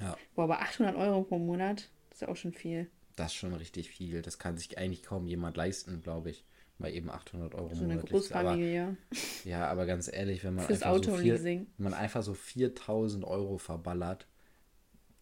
[0.00, 2.90] Ja, Boah, aber 800 Euro pro Monat, das ist ja auch schon viel.
[3.16, 4.22] das ist schon richtig viel.
[4.22, 6.44] Das kann sich eigentlich kaum jemand leisten, glaube ich.
[6.78, 8.12] Mal eben 800 Euro So eine monatlich.
[8.34, 8.96] Aber, Großfamilie.
[9.44, 11.66] ja, aber ganz ehrlich, wenn man Fürs einfach so Autoleasing.
[11.76, 14.26] wenn man einfach so 4000 Euro verballert,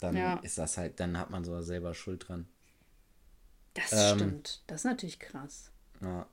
[0.00, 0.34] dann Ja.
[0.40, 2.46] ist das halt, dann hat man so selber Schuld dran.
[3.74, 4.62] Das Ähm, stimmt.
[4.66, 5.70] Das ist natürlich krass.
[6.02, 6.26] Ja.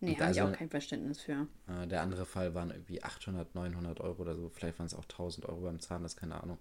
[0.00, 1.46] Nee, habe ich also- auch kein Verständnis für.
[1.68, 4.50] Äh, Der andere Fall waren irgendwie 800, 900 Euro oder so.
[4.50, 6.58] Vielleicht waren es auch 1000 Euro beim Zahnarzt, keine Ahnung.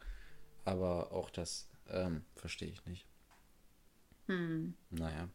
[0.63, 3.05] Aber auch das ähm, verstehe ich nicht.
[4.27, 5.29] Naja.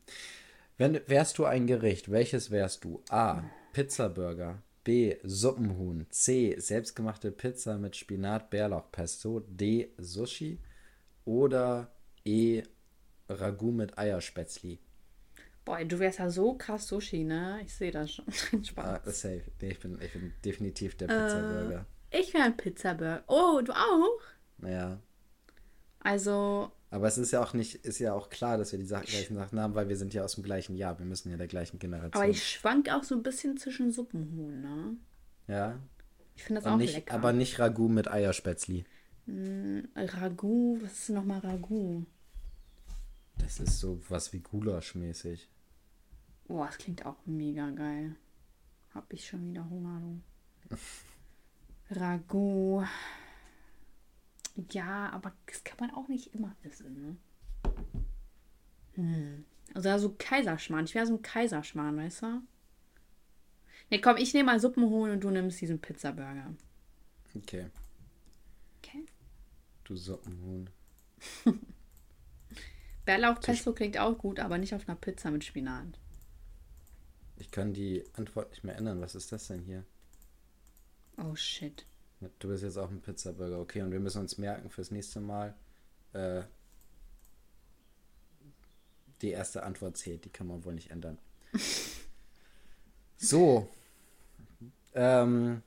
[0.81, 3.03] Wenn, wärst du ein Gericht, welches wärst du?
[3.11, 3.43] A.
[3.75, 4.63] Pizzaburger.
[4.83, 5.15] B.
[5.23, 6.07] Suppenhuhn.
[6.09, 6.55] C.
[6.59, 9.41] Selbstgemachte Pizza mit Spinat, Bärlauchpesto.
[9.41, 9.93] D.
[9.99, 10.59] Sushi.
[11.27, 11.93] Oder
[12.25, 12.63] E.
[13.29, 14.79] Ragout mit Eierspätzli.
[15.67, 17.61] Boah, du wärst ja so krass Sushi, ne?
[17.63, 18.25] Ich sehe das schon.
[18.77, 19.21] Ah, Spaß.
[19.21, 19.43] safe.
[19.61, 21.85] Nee, ich bin, ich bin definitiv der Pizzaburger.
[22.11, 23.23] Ich wäre ein Pizzaburger.
[23.27, 24.21] Oh, du auch?
[24.57, 24.99] Naja.
[25.99, 29.37] Also, Aber es ist ja auch nicht, ist ja auch klar, dass wir die gleichen
[29.37, 30.99] Sachen haben, weil wir sind ja aus dem gleichen Jahr.
[30.99, 32.21] Wir müssen ja der gleichen Generation.
[32.21, 34.97] aber ich schwank auch so ein bisschen zwischen Suppenhuhn, ne?
[35.47, 35.79] ja.
[36.37, 37.15] Ich finde das Und auch nicht, lecker.
[37.15, 38.85] aber nicht Ragout mit Eierspätzli.
[39.95, 42.07] Ragout, was ist nochmal Ragout?
[43.37, 45.49] Das ist so was wie Gulasch-mäßig.
[46.49, 48.17] Boah, das klingt auch mega geil.
[48.95, 50.01] Hab ich schon wieder Hunger,
[50.71, 50.77] du.
[51.91, 52.85] Ragout.
[54.71, 57.17] Ja, aber das kann man auch nicht immer essen, ne?
[58.95, 59.45] Hm.
[59.75, 60.85] Also so Kaiserschmarrn.
[60.85, 62.43] Ich wäre so ein Kaiserschmarrn, weißt du?
[63.91, 66.55] Ne, komm, ich nehme mal Suppenhuhn und du nimmst diesen Pizzaburger.
[67.37, 67.67] Okay.
[68.79, 69.07] Okay.
[69.85, 70.71] Du Suppenhuhn.
[73.05, 75.99] Bärlauchpesto klingt auch gut, aber nicht auf einer Pizza mit Spinat.
[77.37, 79.01] Ich kann die Antwort nicht mehr ändern.
[79.01, 79.85] Was ist das denn hier?
[81.17, 81.87] Oh shit.
[82.39, 83.61] Du bist jetzt auch ein Pizzaburger.
[83.61, 85.55] Okay, und wir müssen uns merken fürs nächste Mal.
[86.13, 86.43] Äh,
[89.23, 90.25] die erste Antwort zählt.
[90.25, 91.19] Die kann man wohl nicht ändern.
[93.17, 93.69] so.
[94.95, 95.63] Ähm,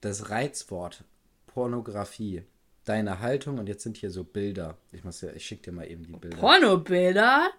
[0.00, 1.04] das Reizwort
[1.46, 2.42] Pornografie.
[2.84, 4.76] Deine Haltung und jetzt sind hier so Bilder.
[4.92, 6.36] Ich muss ja, ich schicke dir mal eben die Bilder.
[6.36, 7.50] Pornobilder?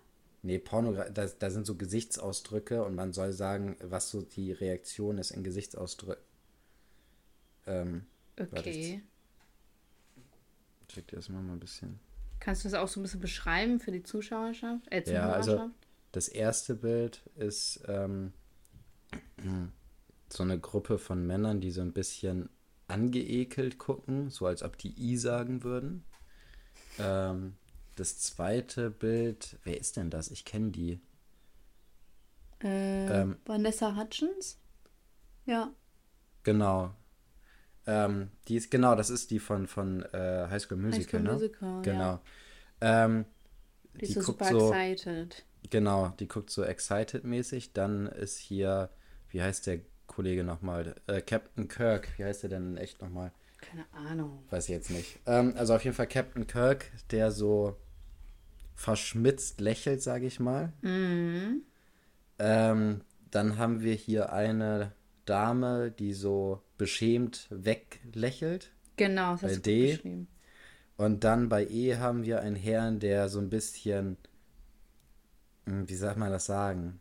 [0.44, 5.18] Nee, Pornogra da, da sind so Gesichtsausdrücke und man soll sagen, was so die Reaktion
[5.18, 6.24] ist in Gesichtsausdrücken.
[7.68, 8.06] Ähm,
[8.40, 9.04] Okay.
[10.88, 12.00] ich schick dir das mal ein bisschen.
[12.40, 14.90] Kannst du das auch so ein bisschen beschreiben für die Zuschauerschaft?
[14.92, 15.62] Äh, Ja, also
[16.12, 18.34] das erste Bild ist ähm,
[20.30, 22.50] so eine Gruppe von Männern, die so ein bisschen
[22.88, 26.04] angeekelt gucken, so als ob die I sagen würden.
[27.00, 27.56] Ähm,
[27.96, 30.32] das zweite Bild, wer ist denn das?
[30.32, 31.02] Ich kenne die.
[32.60, 34.58] Äh, ähm, Vanessa Hutchins?
[35.46, 35.74] Ja.
[36.44, 36.96] Genau.
[37.88, 41.34] Ähm, die ist, genau, das ist die von, von äh, High School Musical, School ne?
[41.34, 42.20] Musical, Genau.
[42.82, 43.06] ja.
[43.06, 43.26] Ähm,
[44.02, 45.46] Die die ist so guckt super so, excited.
[45.70, 47.74] genau, die guckt so excited-mäßig.
[47.74, 48.90] Dann ist hier,
[49.30, 50.96] wie heißt der Kollege nochmal?
[51.08, 52.10] Äh, Captain Kirk.
[52.18, 53.32] Wie heißt der denn echt nochmal?
[53.62, 54.44] Keine Ahnung.
[54.50, 55.20] Weiß ich jetzt nicht.
[55.26, 57.78] Ähm, also auf jeden Fall Captain Kirk, der so
[58.76, 60.74] verschmitzt lächelt, sage ich mal.
[60.82, 61.62] Mhm.
[62.40, 64.92] Ähm, dann haben wir hier eine
[65.26, 68.72] Dame, die so beschämt weglächelt.
[68.98, 69.92] Genau, das Bei hast D?
[69.94, 70.28] beschrieben.
[70.98, 74.18] Und dann bei E haben wir einen Herrn, der so ein bisschen,
[75.66, 77.00] hm, wie soll man das sagen?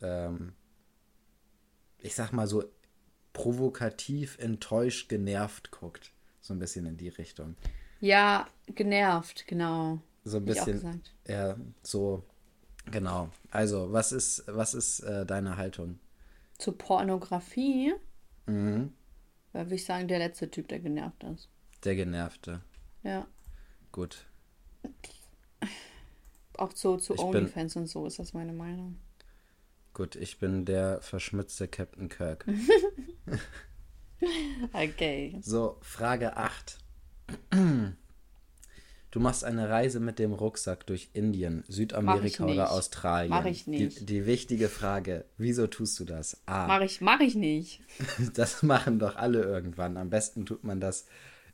[0.00, 0.54] Ähm,
[1.98, 2.64] ich sag mal so
[3.32, 6.12] provokativ, enttäuscht, genervt guckt.
[6.40, 7.56] So ein bisschen in die Richtung.
[8.00, 10.00] Ja, genervt, genau.
[10.24, 12.22] So ein bisschen, ja, so,
[12.90, 13.30] genau.
[13.50, 15.98] Also, was ist, was ist äh, deine Haltung?
[16.58, 17.94] Zur Pornografie
[18.46, 18.92] Mhm.
[19.52, 21.48] würde ich sagen, der letzte Typ, der genervt ist.
[21.84, 22.60] Der Genervte.
[23.02, 23.26] Ja.
[23.92, 24.26] Gut.
[26.56, 28.98] Auch zu, zu Ich bin- OnlyFans und so ist das meine Meinung.
[29.94, 32.44] Gut, ich bin der verschmitzte Captain Kirk.
[34.72, 35.38] Okay.
[35.42, 36.78] So, Frage 8.
[39.10, 42.70] Du machst eine Reise mit dem Rucksack durch Indien, Südamerika oder.
[42.70, 43.30] Australien.
[43.30, 44.00] Mach ich nicht.
[44.00, 46.42] Die, die wichtige Frage, wieso tust du das?
[46.44, 46.66] A.
[46.66, 47.80] Mach ich, mach ich nicht.
[48.34, 49.96] Das machen doch alle irgendwann.
[49.96, 51.06] Am besten tut man das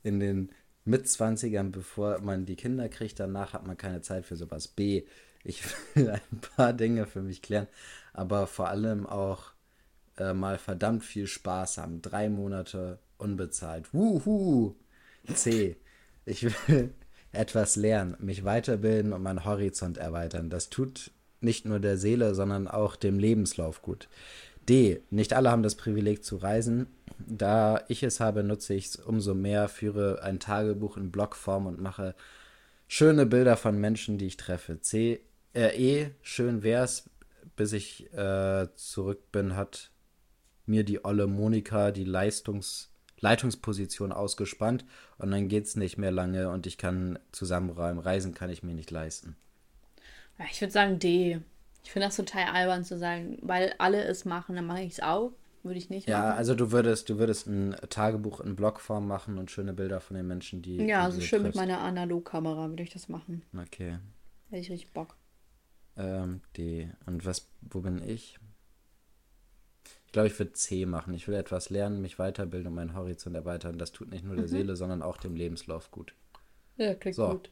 [0.02, 0.50] in den
[0.84, 3.20] Mitzwanzigern, bevor man die Kinder kriegt.
[3.20, 4.66] Danach hat man keine Zeit für sowas.
[4.66, 5.04] B.
[5.44, 5.62] Ich
[5.94, 7.68] will ein paar Dinge für mich klären,
[8.12, 9.52] aber vor allem auch
[10.16, 12.02] äh, mal verdammt viel Spaß haben.
[12.02, 13.94] Drei Monate unbezahlt.
[13.94, 14.74] Wuhu!
[15.32, 15.76] C.
[16.26, 16.92] Ich will
[17.34, 20.50] etwas lernen, mich weiterbilden und meinen Horizont erweitern.
[20.50, 21.10] Das tut
[21.40, 24.08] nicht nur der Seele, sondern auch dem Lebenslauf gut.
[24.68, 25.02] D.
[25.10, 26.86] Nicht alle haben das Privileg zu reisen.
[27.18, 31.80] Da ich es habe, nutze ich es umso mehr, führe ein Tagebuch in Blogform und
[31.80, 32.14] mache
[32.88, 34.80] schöne Bilder von Menschen, die ich treffe.
[34.80, 35.20] C.
[35.54, 36.10] Äh, e.
[36.22, 37.10] Schön wär's,
[37.56, 39.90] bis ich äh, zurück bin, hat
[40.66, 42.90] mir die olle Monika die Leistungs
[43.24, 44.84] Leitungsposition ausgespannt
[45.18, 47.98] und dann geht's nicht mehr lange und ich kann zusammenräumen.
[47.98, 49.34] Reisen kann ich mir nicht leisten.
[50.38, 51.40] Ja, ich würde sagen D.
[51.82, 55.00] Ich finde das total albern zu sagen, weil alle es machen, dann mache ich es
[55.00, 55.32] auch.
[55.62, 56.38] Würde ich nicht Ja, machen.
[56.38, 60.26] also du würdest, du würdest ein Tagebuch in Blogform machen und schöne Bilder von den
[60.26, 60.76] Menschen, die.
[60.76, 61.56] Ja, die also schön mit triffst.
[61.66, 63.42] meiner Analogkamera würde ich das machen.
[63.58, 63.98] Okay.
[64.50, 65.16] Hätte ich richtig Bock.
[65.96, 66.90] Ähm, D.
[67.06, 68.38] Und was, wo bin ich?
[70.14, 71.12] Ich glaube, ich würde C machen.
[71.12, 73.78] Ich will etwas lernen, mich weiterbilden und meinen Horizont erweitern.
[73.78, 76.14] Das tut nicht nur der Seele, sondern auch dem Lebenslauf gut.
[76.76, 77.30] Ja, klingt So.
[77.30, 77.50] gut.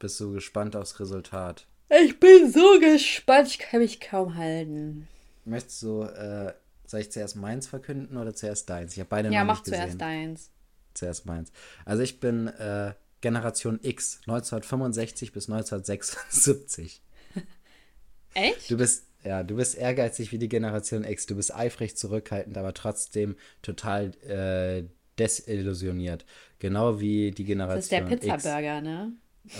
[0.00, 1.68] Bist du gespannt aufs Resultat?
[1.88, 5.06] Ich bin so gespannt, ich kann mich kaum halten.
[5.44, 6.52] Möchtest du, äh,
[6.88, 8.94] soll ich zuerst meins verkünden oder zuerst deins?
[8.94, 9.78] Ich habe beide Ja, noch mach nicht gesehen.
[9.82, 10.50] zuerst deins.
[10.94, 11.52] Zuerst meins.
[11.84, 17.00] Also ich bin äh, Generation X, 1965 bis 1976.
[18.34, 18.68] Echt?
[18.72, 21.26] Du bist, ja, du bist ehrgeizig wie die Generation X.
[21.26, 24.84] Du bist eifrig zurückhaltend, aber trotzdem total äh,
[25.18, 26.24] desillusioniert.
[26.58, 28.20] Genau wie die Generation Das ist der X.
[28.20, 29.12] Pizzaburger, ne?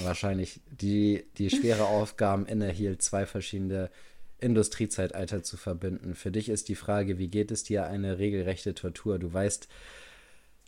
[0.02, 0.60] Wahrscheinlich.
[0.70, 3.90] Die, die schwere Aufgaben innehielt, zwei verschiedene
[4.38, 6.14] Industriezeitalter zu verbinden.
[6.14, 9.18] Für dich ist die Frage, wie geht es dir, eine regelrechte Tortur.
[9.18, 9.68] Du weißt,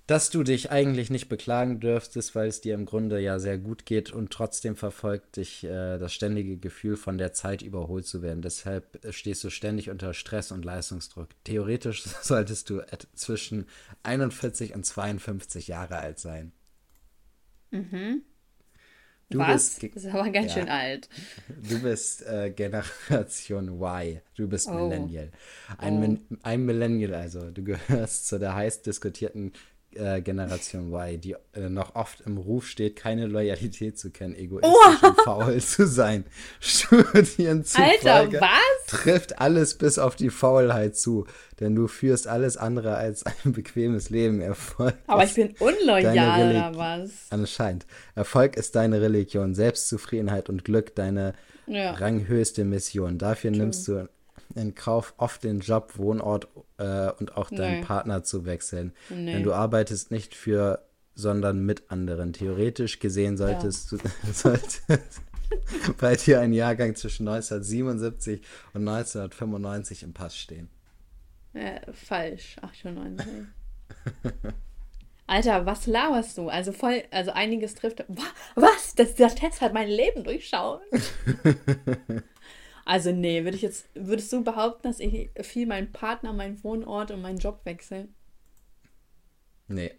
[0.07, 3.87] dass du dich eigentlich nicht beklagen dürftest, weil es dir im Grunde ja sehr gut
[3.87, 8.43] geht und trotzdem verfolgt dich äh, das ständige Gefühl, von der Zeit überholt zu werden.
[8.43, 11.29] Deshalb äh, stehst du ständig unter Stress und Leistungsdruck.
[11.45, 12.83] Theoretisch solltest du
[13.15, 13.67] zwischen
[14.03, 16.53] 41 und 52 Jahre alt sein.
[19.31, 19.81] Du Was?
[19.81, 20.61] bist Das ist aber ganz Ja.
[20.61, 21.09] schön alt.
[21.69, 24.21] Du bist äh, Generation Y.
[24.37, 24.75] Du bist Oh.
[24.75, 25.33] Millennial.
[25.79, 25.99] Ein, Oh.
[26.01, 27.51] Min ein Millennial also.
[27.51, 29.53] Du gehörst zu der heiß diskutierten
[29.97, 35.03] äh, Generation Y, die äh, noch oft im Ruf steht, keine Loyalität zu kennen, egoistisch
[35.03, 36.25] und faul zu sein.
[36.61, 38.87] Studien zufolge Alter, was?
[38.87, 41.27] trifft alles bis auf die Faulheit zu,
[41.61, 44.41] denn du führst alles andere als ein bequemes Leben.
[44.41, 47.11] Erfolg Aber ich bin unloyal oder was?
[47.31, 47.87] Anscheinend.
[48.15, 51.35] Erfolg ist deine Religion, Selbstzufriedenheit und Glück deine
[51.67, 51.93] Ja.
[51.93, 53.19] ranghöchste Mission.
[53.19, 54.09] Dafür nimmst du
[54.55, 57.87] in Kauf, oft den Job, Wohnort äh, und auch deinen Nee.
[57.87, 58.93] Partner zu wechseln.
[59.11, 59.33] Nee.
[59.33, 60.85] Denn du arbeitest nicht für,
[61.15, 62.33] sondern mit anderen.
[62.33, 63.99] Theoretisch gesehen solltest du
[64.33, 65.01] sollte
[66.01, 68.41] bei dir ein Jahrgang zwischen 1977
[68.73, 70.69] und 1995 im Pass stehen.
[71.53, 72.57] Äh, falsch.
[72.63, 73.27] 98.
[75.27, 76.49] Alter, was laberst du?
[76.49, 78.05] Also voll, also einiges trifft.
[78.09, 78.23] Wa-
[78.57, 78.95] Was?
[78.95, 80.83] Das, der Test hat mein Leben durchschaut.
[82.85, 87.11] Also nee, würde ich jetzt, würdest du behaupten, dass ich viel meinen Partner, meinen Wohnort
[87.11, 88.09] und meinen Job wechsle?
[89.69, 89.93] Nee.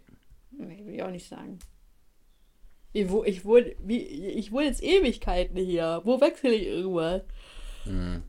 [0.51, 1.59] Nee, würde ich auch nicht sagen.
[2.93, 6.01] Ich, wo, ich, wohne, wie, ich wohne jetzt Ewigkeiten hier.
[6.05, 7.23] Wo wechsle ich irgendwas?
[7.85, 8.23] Mhm.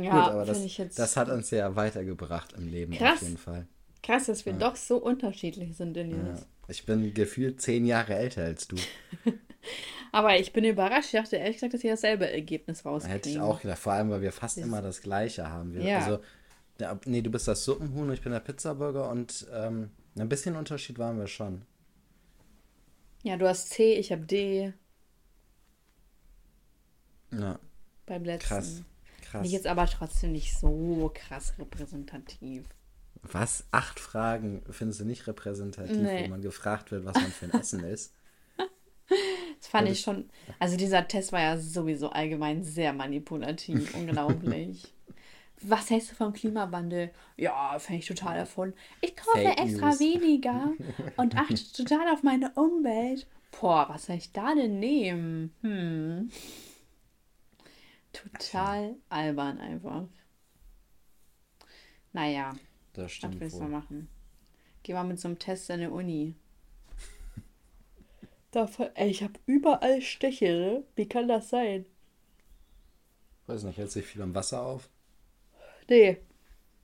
[0.00, 3.22] ja, Gut, aber das, ich jetzt das hat uns ja weitergebracht im Leben krass, auf
[3.22, 3.66] jeden Fall.
[4.02, 4.58] Krass, dass wir ja.
[4.58, 6.34] doch so unterschiedlich sind in ja.
[6.68, 8.76] Ich bin gefühlt zehn Jahre älter als du.
[10.12, 11.12] aber ich bin überrascht.
[11.12, 13.14] Ich dachte ehrlich gesagt, dass wir dasselbe Ergebnis rauskriegen.
[13.14, 13.78] Hätte ich auch gedacht.
[13.78, 15.74] Vor allem, weil wir fast das immer das Gleiche haben.
[15.74, 15.98] Wir, ja.
[15.98, 16.20] Also,
[17.06, 20.98] nee, du bist das Suppenhuhn und ich bin der Pizzaburger und ähm, ein bisschen Unterschied
[20.98, 21.62] waren wir schon.
[23.22, 24.72] Ja, du hast C, ich habe D.
[27.32, 27.58] Ja.
[28.06, 28.48] Beim letzten.
[28.48, 28.82] Krass.
[29.22, 29.42] Krass.
[29.42, 32.64] Nicht jetzt aber trotzdem nicht so krass repräsentativ.
[33.22, 33.64] Was?
[33.70, 36.24] Acht Fragen findest du nicht repräsentativ, nee.
[36.24, 38.14] wo man gefragt wird, was man für ein Essen ist?
[39.58, 40.28] Das fand ich schon.
[40.58, 43.94] Also, dieser Test war ja sowieso allgemein sehr manipulativ.
[43.94, 44.92] Unglaublich.
[45.60, 47.12] was hältst du vom Klimawandel?
[47.36, 48.72] Ja, fände ich total davon.
[49.00, 50.00] Ich kaufe Fake extra News.
[50.00, 50.72] weniger
[51.16, 53.26] und achte total auf meine Umwelt.
[53.60, 55.54] Boah, was soll ich da denn nehmen?
[55.60, 56.30] Hm.
[58.12, 60.08] Total albern einfach.
[62.12, 62.54] Naja.
[62.92, 63.34] Das stimmt.
[63.34, 64.08] Was willst du machen?
[64.82, 66.34] Geh mal mit so einem Test in der Uni.
[68.50, 70.44] Davon, ey, ich habe überall Stiche.
[70.44, 70.84] Ne?
[70.96, 71.86] Wie kann das sein?
[73.46, 74.88] Weiß nicht, hält sich viel am Wasser auf?
[75.88, 76.18] Nee,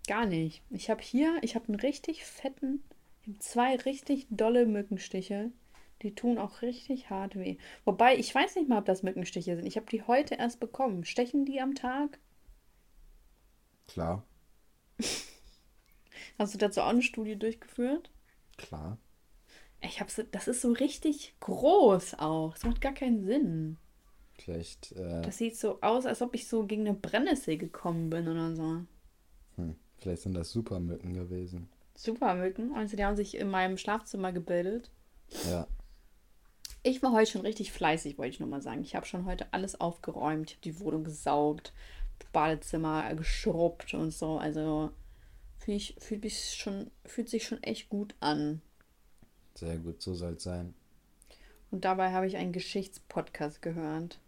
[0.07, 0.63] gar nicht.
[0.71, 2.83] Ich habe hier, ich habe einen richtig fetten,
[3.39, 5.51] zwei richtig dolle Mückenstiche.
[6.03, 7.57] Die tun auch richtig hart weh.
[7.85, 9.67] Wobei, ich weiß nicht mal, ob das Mückenstiche sind.
[9.67, 11.05] Ich habe die heute erst bekommen.
[11.05, 12.19] Stechen die am Tag?
[13.89, 14.25] Klar.
[16.39, 18.11] Hast du dazu auch eine Studie durchgeführt?
[18.57, 18.99] Klar.
[19.81, 22.53] Ich habe so, das ist so richtig groß auch.
[22.55, 23.77] Das macht gar keinen Sinn.
[24.35, 24.93] Vielleicht.
[24.93, 28.55] Äh, das sieht so aus, als ob ich so gegen eine Brennnessel gekommen bin oder
[28.55, 28.83] so.
[29.57, 31.69] Hm, vielleicht sind das Supermücken gewesen.
[31.97, 32.75] Supermücken?
[32.75, 34.91] Also die haben sich in meinem Schlafzimmer gebildet.
[35.51, 35.67] Ja.
[36.85, 38.83] Ich war heute schon richtig fleißig, wollte ich nur mal sagen.
[38.83, 40.51] Ich habe schon heute alles aufgeräumt.
[40.51, 41.73] Ich habe die Wohnung gesaugt,
[42.33, 44.39] Badezimmer geschrubbt und so.
[44.39, 44.91] Also
[45.67, 48.63] ich, fühlt, mich schon, fühlt sich schon echt gut an.
[49.55, 50.75] Sehr gut, so soll es sein.
[51.71, 54.19] Und dabei habe ich einen Geschichtspodcast gehört.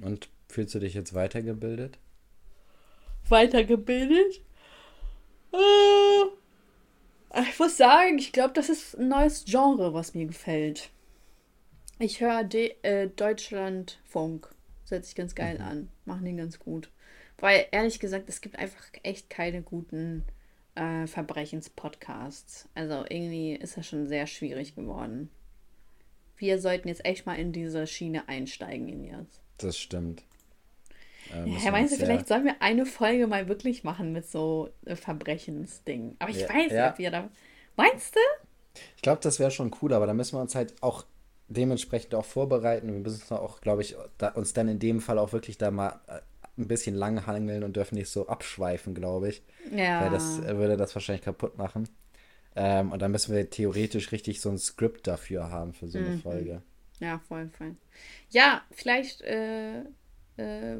[0.00, 1.98] Und fühlst du dich jetzt weitergebildet?
[3.28, 4.40] Weitergebildet?
[5.52, 6.24] Äh,
[7.42, 10.90] ich muss sagen, ich glaube, das ist ein neues Genre, was mir gefällt.
[11.98, 14.48] Ich höre äh, Deutschlandfunk.
[14.84, 15.64] Setzt sich ganz geil mhm.
[15.64, 15.88] an.
[16.04, 16.90] Machen den ganz gut.
[17.38, 20.24] Weil ehrlich gesagt, es gibt einfach echt keine guten
[20.74, 22.68] äh, Verbrechenspodcasts.
[22.74, 25.30] Also irgendwie ist das schon sehr schwierig geworden.
[26.36, 29.26] Wir sollten jetzt echt mal in diese Schiene einsteigen, Elias.
[29.58, 30.24] Das stimmt.
[31.32, 34.96] Äh, ja, meinst du, vielleicht sollen wir eine Folge mal wirklich machen mit so äh,
[34.96, 36.16] Verbrechensdingen?
[36.18, 36.90] Aber ich ja, weiß ja.
[36.90, 37.30] ob wir da.
[37.76, 38.20] Meinst du?
[38.96, 41.04] Ich glaube, das wäre schon cool, aber da müssen wir uns halt auch
[41.48, 42.92] dementsprechend auch vorbereiten.
[42.92, 46.00] Wir müssen auch, glaube ich, da, uns dann in dem Fall auch wirklich da mal
[46.08, 46.20] äh,
[46.56, 49.42] ein bisschen lang hangeln und dürfen nicht so abschweifen, glaube ich.
[49.74, 50.02] Ja.
[50.02, 51.88] Weil das äh, würde das wahrscheinlich kaputt machen.
[52.56, 56.10] Ähm, und dann müssen wir theoretisch richtig so ein Skript dafür haben für so eine
[56.10, 56.20] mhm.
[56.20, 56.62] Folge.
[57.00, 57.74] Ja, voll, voll.
[58.30, 60.78] Ja, vielleicht, äh, äh,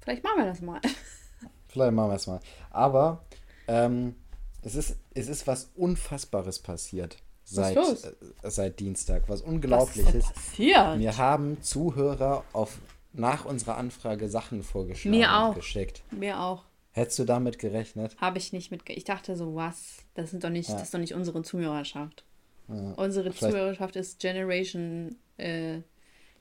[0.00, 0.80] vielleicht machen wir das mal.
[1.68, 2.40] vielleicht machen wir es mal.
[2.70, 3.24] Aber
[3.68, 4.16] ähm,
[4.62, 9.28] es, ist, es ist was Unfassbares passiert seit, äh, seit Dienstag.
[9.28, 10.06] Was Unglaubliches.
[10.06, 10.98] Was ist passiert?
[10.98, 12.78] Wir haben Zuhörer auf
[13.12, 15.48] nach unserer Anfrage Sachen vorgeschlagen Mir auch.
[15.48, 16.02] und geschickt.
[16.10, 16.64] Mir auch.
[16.92, 18.16] Hättest du damit gerechnet?
[18.18, 18.82] Habe ich nicht mit.
[18.88, 19.98] Ich dachte so, was?
[20.14, 20.74] Das sind doch nicht, ja.
[20.74, 22.24] das ist doch nicht unsere Zuhörerschaft.
[22.68, 22.92] Ja.
[22.92, 23.54] Unsere Vielleicht.
[23.54, 25.80] Zuhörerschaft ist Generation äh,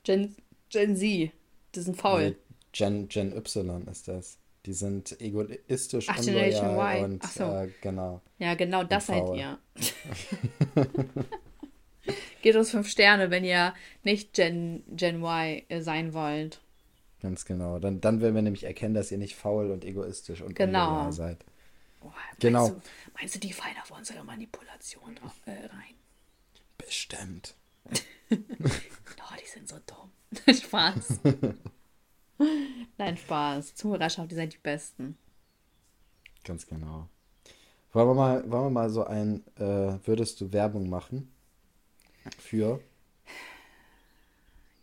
[0.04, 0.36] Gen,
[0.70, 1.32] Gen Z.
[1.76, 2.32] Die sind faul.
[2.32, 2.36] Nee,
[2.74, 4.38] Gen, Gen Y ist das.
[4.66, 7.04] Die sind egoistisch Ach, Generation Y.
[7.04, 7.44] und Ach so.
[7.44, 8.22] äh, genau.
[8.38, 9.58] Ja, genau das seid ihr.
[12.42, 13.74] Gebt uns fünf Sterne, wenn ihr
[14.04, 16.62] nicht Gen, Gen Y äh, sein wollt.
[17.22, 17.80] Ganz genau.
[17.80, 21.12] Dann, dann werden wir nämlich erkennen, dass ihr nicht faul und egoistisch und genau.
[21.12, 21.46] seid.
[22.02, 22.70] Oh, genau.
[22.70, 25.96] Meinst du, meinst du, die fallen auf unsere Manipulation äh, rein?
[26.78, 27.54] Bestimmt.
[27.92, 30.12] oh, die sind so dumm.
[30.56, 31.20] Spaß.
[32.98, 33.76] Nein, Spaß.
[33.76, 35.18] Zuhörerschaft, ihr seid die Besten.
[36.44, 37.08] Ganz genau.
[37.94, 41.32] Wollen wir mal, wollen wir mal so ein, äh, würdest du Werbung machen?
[42.40, 42.80] Für?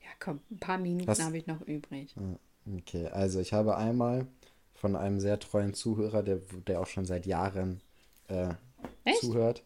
[0.03, 2.15] Ja, komm, ein paar Minuten habe ich noch übrig.
[2.17, 2.39] Ah,
[2.77, 4.27] okay, also ich habe einmal
[4.75, 7.81] von einem sehr treuen Zuhörer, der, der auch schon seit Jahren
[8.29, 8.55] äh,
[9.21, 9.63] zuhört.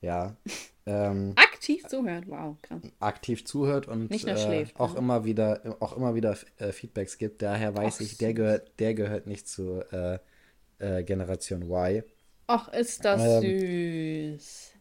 [0.00, 0.36] Ja.
[0.86, 2.82] Ähm, aktiv zuhört, wow, krass.
[3.00, 4.98] Aktiv zuhört und Nicht nur schläft, äh, auch, ne?
[4.98, 7.40] immer wieder, auch immer wieder äh, Feedbacks gibt.
[7.40, 10.18] Daher weiß Ach, ich, der gehört, der gehört nicht zu äh,
[10.78, 12.02] äh, Generation Y.
[12.48, 14.73] Ach, ist das ähm, süß.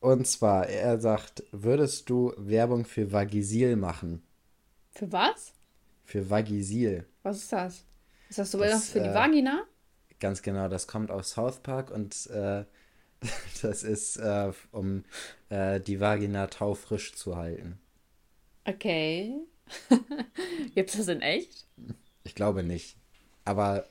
[0.00, 4.22] Und zwar, er sagt, würdest du Werbung für Vagisil machen?
[4.90, 5.52] Für was?
[6.04, 7.06] Für Vagisil.
[7.22, 7.84] Was ist das?
[8.28, 9.64] Ist das so das, für die äh, Vagina?
[10.18, 12.64] Ganz genau, das kommt aus South Park und äh,
[13.62, 15.04] das ist, äh, um
[15.50, 17.78] äh, die Vagina taufrisch zu halten.
[18.64, 19.36] Okay.
[20.74, 21.66] Gibt es das in echt?
[22.24, 22.96] Ich glaube nicht.
[23.44, 23.86] Aber.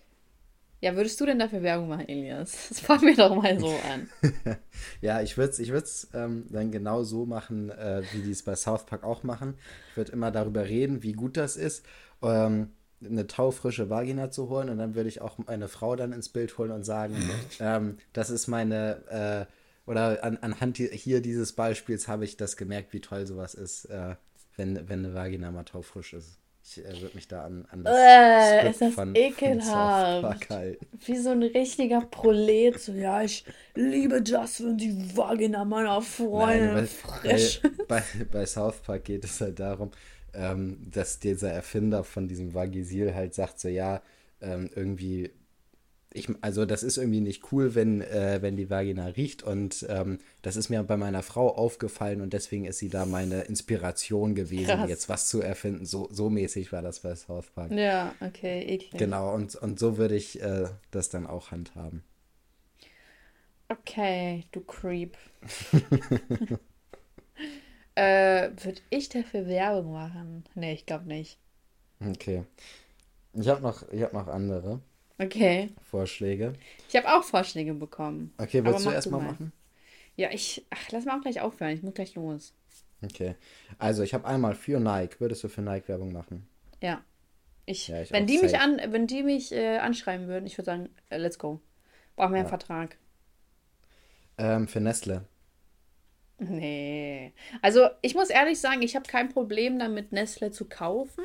[0.82, 2.54] Ja, würdest du denn dafür Werbung machen, Elias?
[2.70, 4.10] Das fangen wir doch mal so an.
[5.02, 5.74] ja, ich würde es ich
[6.14, 9.56] ähm, dann genau so machen, äh, wie die es bei South Park auch machen.
[9.92, 11.86] Ich würde immer darüber reden, wie gut das ist,
[12.22, 12.70] ähm,
[13.04, 14.70] eine taufrische Vagina zu holen.
[14.70, 17.16] Und dann würde ich auch eine Frau dann ins Bild holen und sagen,
[17.60, 19.48] ähm, das ist meine.
[19.48, 19.54] Äh,
[19.90, 24.16] oder an, anhand hier dieses Beispiels habe ich das gemerkt, wie toll sowas ist, äh,
[24.56, 26.39] wenn, wenn eine Vagina mal taufrisch ist.
[26.72, 30.46] Ich äh, würde mich da an, an das äh, ist das von, ekelhaft.
[30.46, 32.80] Von Wie so ein richtiger Prolet.
[32.80, 33.44] So, ja, ich
[33.74, 39.24] liebe das, wenn die Vagina meiner Freundin Nein, frisch bei, bei, bei, South Park geht
[39.24, 39.90] es halt darum,
[40.34, 44.02] ähm, dass dieser Erfinder von diesem Vagisil halt sagt, so ja,
[44.42, 45.32] ähm, irgendwie
[46.12, 50.18] ich, also das ist irgendwie nicht cool, wenn, äh, wenn die Vagina riecht und ähm,
[50.42, 54.66] das ist mir bei meiner Frau aufgefallen und deswegen ist sie da meine Inspiration gewesen,
[54.66, 54.90] Krass.
[54.90, 55.86] jetzt was zu erfinden.
[55.86, 57.72] So, so mäßig war das bei South Park.
[57.72, 58.98] Ja, okay, eklig.
[58.98, 62.04] Genau, und, und so würde ich äh, das dann auch handhaben.
[63.68, 65.16] Okay, du Creep.
[67.94, 70.44] äh, würde ich dafür Werbung machen?
[70.56, 71.38] Nee, ich glaube nicht.
[72.04, 72.46] Okay.
[73.34, 74.82] Ich habe noch, hab noch andere.
[75.20, 75.70] Okay.
[75.84, 76.54] Vorschläge.
[76.88, 78.34] Ich habe auch Vorschläge bekommen.
[78.38, 79.52] Okay, willst du erstmal machen?
[80.16, 80.66] Ja, ich.
[80.70, 81.72] Ach, lass mal auch gleich aufhören.
[81.72, 82.54] Ich muss gleich los.
[83.04, 83.36] Okay.
[83.78, 85.20] Also, ich habe einmal für Nike.
[85.20, 86.48] Würdest du für Nike Werbung machen?
[86.82, 87.04] Ja.
[87.66, 90.66] Ich, ja, ich wenn, die mich an, wenn die mich äh, anschreiben würden, ich würde
[90.66, 91.62] sagen, äh, let's go.
[92.16, 92.44] Brauchen wir ja.
[92.44, 92.98] einen Vertrag.
[94.38, 95.26] Ähm, für Nestle.
[96.40, 97.34] Nee.
[97.62, 101.24] Also, ich muss ehrlich sagen, ich habe kein Problem damit, Nestle zu kaufen.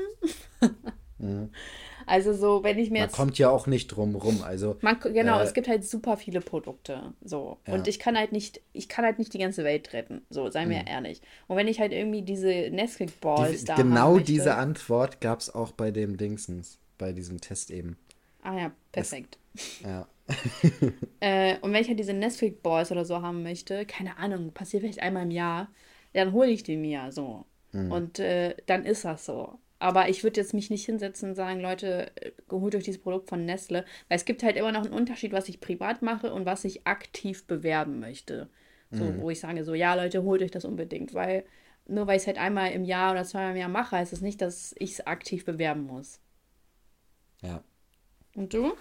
[1.18, 1.52] mhm.
[2.06, 3.16] Also so, wenn ich mir man jetzt.
[3.16, 4.42] kommt ja auch nicht drum rum.
[4.42, 7.12] Also, man, genau, äh, es gibt halt super viele Produkte.
[7.22, 7.58] So.
[7.66, 7.74] Ja.
[7.74, 10.22] Und ich kann halt nicht, ich kann halt nicht die ganze Welt retten.
[10.30, 10.86] So, sei mir mhm.
[10.88, 11.22] ehrlich.
[11.46, 15.54] Und wenn ich halt irgendwie diese Nesquik Balls die, da Genau diese Antwort gab es
[15.54, 17.96] auch bei dem Dingsens, bei diesem Test eben.
[18.42, 19.38] Ah ja, perfekt.
[19.54, 20.06] Es, ja.
[21.20, 24.82] äh, und wenn ich halt diese Nesquik Balls oder so haben möchte, keine Ahnung, passiert
[24.82, 25.68] vielleicht einmal im Jahr,
[26.12, 27.44] dann hole ich die mir so.
[27.72, 27.92] Mhm.
[27.92, 29.58] Und äh, dann ist das so.
[29.84, 33.28] Aber ich würde jetzt mich nicht hinsetzen und sagen, Leute, äh, holt euch dieses Produkt
[33.28, 33.84] von Nestle.
[34.08, 36.86] Weil es gibt halt immer noch einen Unterschied, was ich privat mache und was ich
[36.86, 38.48] aktiv bewerben möchte.
[38.90, 39.20] So, mhm.
[39.20, 41.12] wo ich sage, so, ja, Leute, holt euch das unbedingt.
[41.12, 41.44] Weil
[41.86, 44.20] nur weil ich es halt einmal im Jahr oder zweimal im Jahr mache, heißt es
[44.20, 46.18] das nicht, dass ich es aktiv bewerben muss.
[47.42, 47.62] Ja.
[48.34, 48.72] Und du?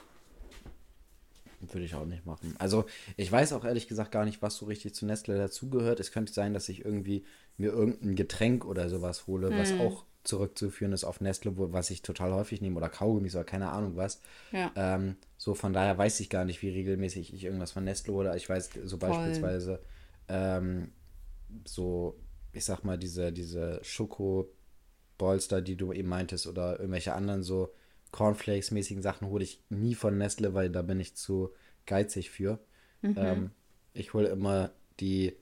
[1.60, 2.56] Würde ich auch nicht machen.
[2.60, 2.86] Also,
[3.18, 6.00] ich weiß auch ehrlich gesagt gar nicht, was so richtig zu Nestle dazugehört.
[6.00, 7.26] Es könnte sein, dass ich irgendwie
[7.58, 9.58] mir irgendein Getränk oder sowas hole, hm.
[9.58, 13.44] was auch zurückzuführen ist auf Nestle, wo, was ich total häufig nehme oder Kaugummis oder
[13.44, 14.22] keine Ahnung was.
[14.52, 14.72] Ja.
[14.76, 18.36] Ähm, so von daher weiß ich gar nicht, wie regelmäßig ich irgendwas von Nestle oder
[18.36, 19.10] ich weiß so Voll.
[19.10, 19.82] beispielsweise
[20.30, 20.92] ähm,
[21.66, 22.18] so,
[22.54, 27.74] ich sag mal, diese, diese Schoko-Bolster, die du eben meintest oder irgendwelche anderen so
[28.12, 31.52] Cornflakes-mäßigen Sachen hole ich nie von Nestle, weil da bin ich zu
[31.86, 32.60] geizig für.
[33.02, 33.16] Mhm.
[33.18, 33.52] Ähm,
[33.94, 35.36] ich hole immer die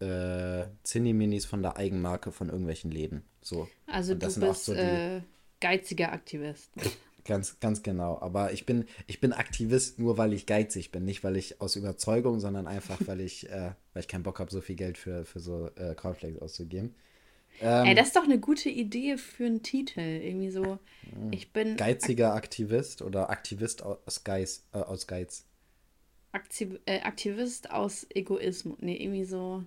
[0.00, 3.22] äh, Zinni-Minis von der Eigenmarke von irgendwelchen Läden.
[3.42, 3.68] So.
[3.86, 5.20] Also du bist so die, äh,
[5.60, 6.70] geiziger Aktivist.
[7.26, 8.20] Ganz, ganz genau.
[8.20, 11.04] Aber ich bin, ich bin Aktivist nur, weil ich geizig bin.
[11.04, 14.48] Nicht, weil ich aus Überzeugung, sondern einfach, weil ich, äh, weil ich keinen Bock habe,
[14.48, 16.94] so viel Geld für, für so äh, Cornflakes auszugeben.
[17.60, 20.00] Ähm, Ey, das ist doch eine gute Idee für einen Titel.
[20.00, 20.78] Irgendwie so,
[21.30, 21.76] ich bin.
[21.76, 24.64] Geiziger Aktivist oder Aktivist aus Geiz.
[24.72, 25.46] Äh, aus Geiz.
[26.32, 28.78] Aktiv äh, Aktivist aus Egoismus.
[28.80, 29.64] Nee, irgendwie so.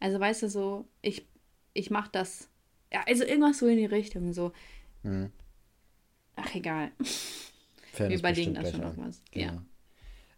[0.00, 1.26] Also weißt du so, ich,
[1.74, 2.48] ich mach das.
[2.92, 4.52] Ja, also irgendwas so in die Richtung, so.
[5.02, 5.30] Mhm.
[6.36, 6.92] Ach, egal.
[7.96, 9.22] Wir überlegen das schon noch was.
[9.32, 9.54] Genau.
[9.54, 9.62] Ja.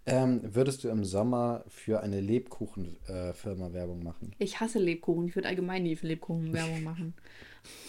[0.06, 4.34] Ähm, würdest du im Sommer für eine Lebkuchenfirma äh, Werbung machen?
[4.38, 5.28] Ich hasse Lebkuchen.
[5.28, 7.14] Ich würde allgemein nie für Lebkuchen Werbung machen.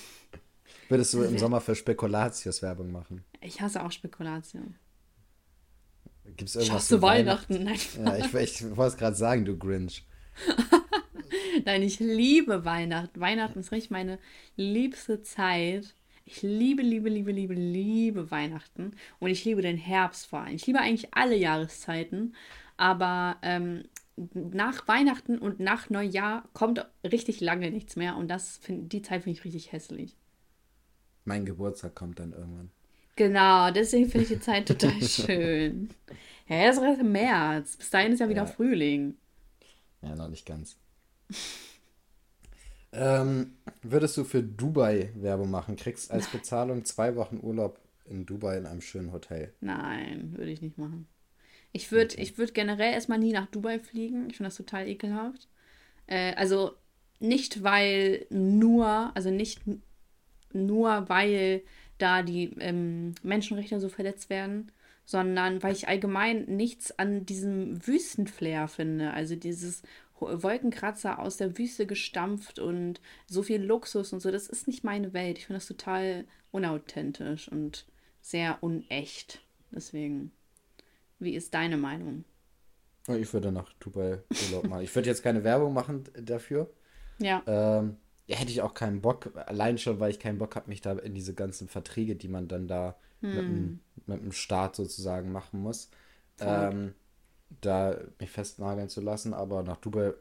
[0.90, 3.24] würdest du im Sommer für Spekulatius Werbung machen?
[3.40, 4.62] Ich hasse auch Spekulatius.
[6.38, 7.66] Gibt's irgendwas ich hasse Weihnachten.
[7.66, 8.04] Weihnachten.
[8.04, 8.22] Nein.
[8.22, 10.06] Ja, ich, ich wollte es gerade sagen, du Grinch.
[11.66, 13.20] Nein, ich liebe Weihnachten.
[13.20, 14.20] Weihnachten ist richtig meine
[14.56, 15.94] liebste Zeit.
[16.26, 18.94] Ich liebe, liebe, liebe, liebe, liebe Weihnachten.
[19.20, 20.56] Und ich liebe den Herbst vor allem.
[20.56, 22.36] Ich liebe eigentlich alle Jahreszeiten.
[22.78, 23.84] Aber ähm,
[24.34, 28.16] nach Weihnachten und nach Neujahr kommt richtig lange nichts mehr.
[28.18, 30.16] Und das find, die Zeit finde ich richtig hässlich.
[31.26, 32.72] Mein Geburtstag kommt dann irgendwann.
[33.16, 35.90] Genau, deswegen finde ich die Zeit total schön.
[36.48, 37.78] Ja, das ist im März.
[37.78, 38.48] Bis dahin ist ja wieder ja.
[38.48, 39.16] Frühling.
[40.02, 40.78] Ja, noch nicht ganz.
[42.94, 45.76] Ähm, würdest du für Dubai Werbung machen?
[45.76, 49.54] Kriegst als Bezahlung zwei Wochen Urlaub in Dubai in einem schönen Hotel.
[49.62, 51.08] Nein, würde ich nicht machen.
[51.72, 52.34] Ich würde okay.
[52.36, 54.30] würd generell erstmal nie nach Dubai fliegen.
[54.30, 55.48] Ich finde das total ekelhaft.
[56.08, 56.74] Äh, also
[57.20, 59.62] nicht, weil nur, also nicht
[60.52, 61.62] nur, weil
[61.98, 64.72] da die ähm, Menschenrechte so verletzt werden,
[65.06, 69.12] sondern weil ich allgemein nichts an diesem Wüstenflair finde.
[69.12, 69.84] Also dieses
[70.22, 75.14] Wolkenkratzer aus der Wüste gestampft und so viel Luxus und so, das ist nicht meine
[75.14, 75.38] Welt.
[75.38, 77.86] Ich finde das total unauthentisch und
[78.22, 79.42] sehr unecht.
[79.72, 80.32] Deswegen,
[81.20, 82.24] wie ist deine Meinung?
[83.08, 84.84] Ich würde nach Dubai Urlaub machen.
[84.84, 86.70] Ich würde jetzt keine Werbung machen dafür.
[87.20, 87.42] Ja.
[87.48, 87.98] Ähm,
[88.28, 91.14] hätte ich auch keinen Bock, allein schon, weil ich keinen Bock habe, mich da in
[91.14, 93.30] diese ganzen Verträge, die man dann da hm.
[93.30, 95.90] mit, dem, mit dem Staat sozusagen machen muss,
[96.40, 96.94] ähm,
[97.62, 99.34] da mich festnageln zu lassen.
[99.34, 100.14] Aber nach Dubai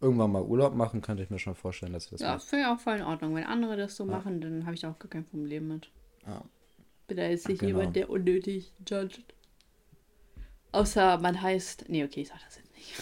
[0.00, 2.70] irgendwann mal Urlaub machen, könnte ich mir schon vorstellen, dass wir das Ja, finde ich
[2.70, 3.34] auch voll in Ordnung.
[3.34, 4.10] Wenn andere das so ja.
[4.10, 5.90] machen, dann habe ich auch gar kein Problem mit.
[6.26, 6.42] Ja.
[7.06, 7.78] Bin da jetzt nicht genau.
[7.78, 9.34] jemand, der unnötig judgt.
[10.72, 11.86] Außer man heißt.
[11.88, 12.94] Nee, okay, ich sag das jetzt nicht.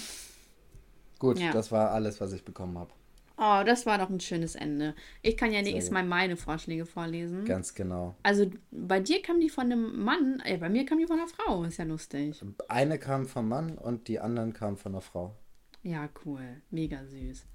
[1.20, 1.52] Gut, ja.
[1.52, 2.92] das war alles, was ich bekommen habe.
[3.38, 4.96] Oh, das war doch ein schönes Ende.
[5.22, 7.46] Ich kann ja nächstes Mal meine Vorschläge vorlesen.
[7.46, 8.16] Ganz genau.
[8.24, 11.28] Also bei dir kam die von einem Mann, äh, bei mir kam die von einer
[11.28, 11.64] Frau.
[11.64, 12.42] Ist ja lustig.
[12.70, 15.36] Eine kam vom Mann und die anderen kamen von einer Frau.
[15.84, 16.62] Ja, cool.
[16.72, 17.46] Mega süß.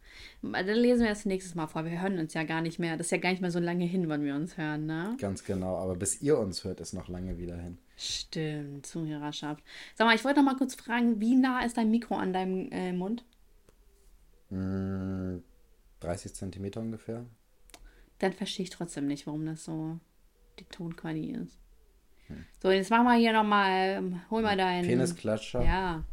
[0.42, 1.84] Dann lesen wir das nächstes Mal vor.
[1.84, 2.96] Wir hören uns ja gar nicht mehr.
[2.96, 5.16] Das ist ja gar nicht mehr so lange hin, wann wir uns hören, ne?
[5.18, 5.76] Ganz genau.
[5.76, 7.78] Aber bis ihr uns hört, ist noch lange wieder hin.
[7.96, 9.64] Stimmt, Zuhörerschaft.
[9.96, 12.70] Sag mal, ich wollte noch mal kurz fragen, wie nah ist dein Mikro an deinem
[12.70, 13.24] äh, Mund?
[16.00, 17.26] 30 hm, Zentimeter ungefähr.
[18.18, 19.98] Dann verstehe ich trotzdem nicht, warum das so
[20.58, 21.58] die Tonqualität ist.
[22.26, 22.44] Hm.
[22.62, 24.86] So, jetzt machen wir hier nochmal, hol mal deinen...
[24.86, 25.62] Penisklatscher.
[25.62, 26.04] Ja.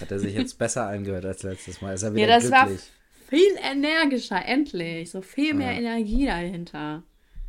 [0.00, 1.94] Hat er sich jetzt besser angehört als letztes Mal?
[1.94, 2.80] Ist er wieder ja, das glücklich?
[2.80, 5.10] war viel energischer, endlich.
[5.10, 5.78] So viel mehr ja.
[5.78, 7.02] Energie dahinter.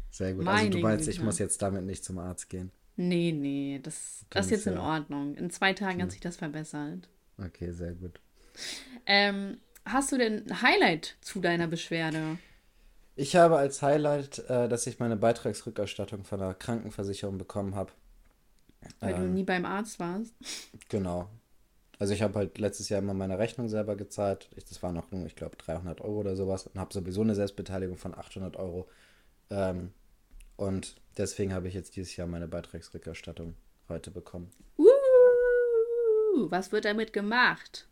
[0.09, 0.45] Sehr gut.
[0.45, 2.71] Meine also du meinst, ich muss jetzt damit nicht zum Arzt gehen?
[2.95, 4.71] Nee, nee, das, das ist jetzt ja.
[4.71, 5.35] in Ordnung.
[5.35, 6.03] In zwei Tagen okay.
[6.03, 7.07] hat sich das verbessert.
[7.37, 8.19] Okay, sehr gut.
[9.05, 9.57] Ähm,
[9.88, 12.38] hast du denn ein Highlight zu deiner Beschwerde?
[13.15, 17.91] Ich habe als Highlight, äh, dass ich meine Beitragsrückerstattung von der Krankenversicherung bekommen habe.
[18.99, 20.35] Weil ähm, du nie beim Arzt warst.
[20.89, 21.27] Genau.
[21.99, 24.49] Also ich habe halt letztes Jahr immer meine Rechnung selber gezahlt.
[24.55, 26.67] Ich, das war noch, ich glaube, 300 Euro oder sowas.
[26.67, 28.88] Und habe sowieso eine Selbstbeteiligung von 800 Euro.
[29.49, 29.91] Ähm,
[30.57, 33.55] und deswegen habe ich jetzt dieses Jahr meine Beitragsrückerstattung
[33.89, 34.51] heute bekommen.
[34.77, 34.85] Uh,
[36.49, 37.88] was wird damit gemacht?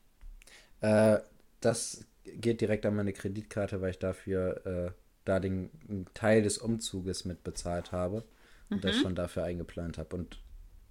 [0.82, 1.18] Äh,
[1.66, 4.92] das geht direkt an meine Kreditkarte, weil ich dafür äh,
[5.26, 5.70] da den
[6.14, 8.24] Teil des Umzuges mit bezahlt habe
[8.70, 8.82] und mhm.
[8.82, 10.16] das schon dafür eingeplant habe.
[10.16, 10.40] Und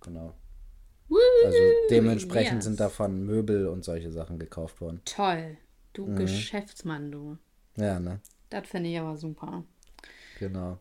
[0.01, 0.35] genau.
[1.45, 1.59] Also
[1.91, 2.65] dementsprechend yes.
[2.65, 5.01] sind davon Möbel und solche Sachen gekauft worden.
[5.05, 5.57] Toll.
[5.93, 6.17] Du mhm.
[6.17, 7.39] Geschäftsmann, du.
[7.77, 8.21] Ja, ne?
[8.51, 9.65] Das finde ich aber super.
[10.39, 10.79] Genau.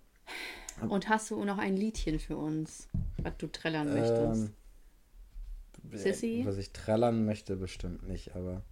[0.90, 2.88] Und hast du noch ein Liedchen für uns,
[3.18, 4.54] was du trällern ähm, möchtest?
[5.92, 6.44] Sissy?
[6.46, 8.64] Was ich trällern möchte, bestimmt nicht, aber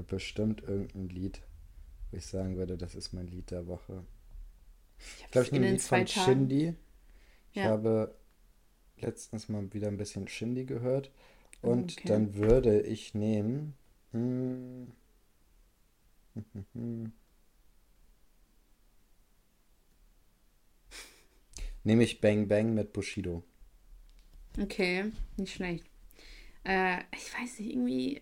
[0.00, 1.42] habe bestimmt irgendein Lied,
[2.10, 4.06] wo ich sagen würde, das ist mein Lied der Woche.
[5.18, 6.24] Ich glaube, ich nehme ein Lied von Tagen.
[6.24, 6.74] Shindy.
[7.52, 7.64] Ich ja.
[7.64, 8.14] habe
[8.98, 11.10] letztens mal wieder ein bisschen Shindy gehört.
[11.62, 12.08] Und okay.
[12.08, 13.74] dann würde ich nehmen.
[14.12, 14.92] Hm,
[21.84, 23.42] Nehme ich Bang Bang mit Bushido.
[24.58, 25.84] Okay, nicht schlecht.
[26.64, 28.20] Äh, ich weiß nicht, irgendwie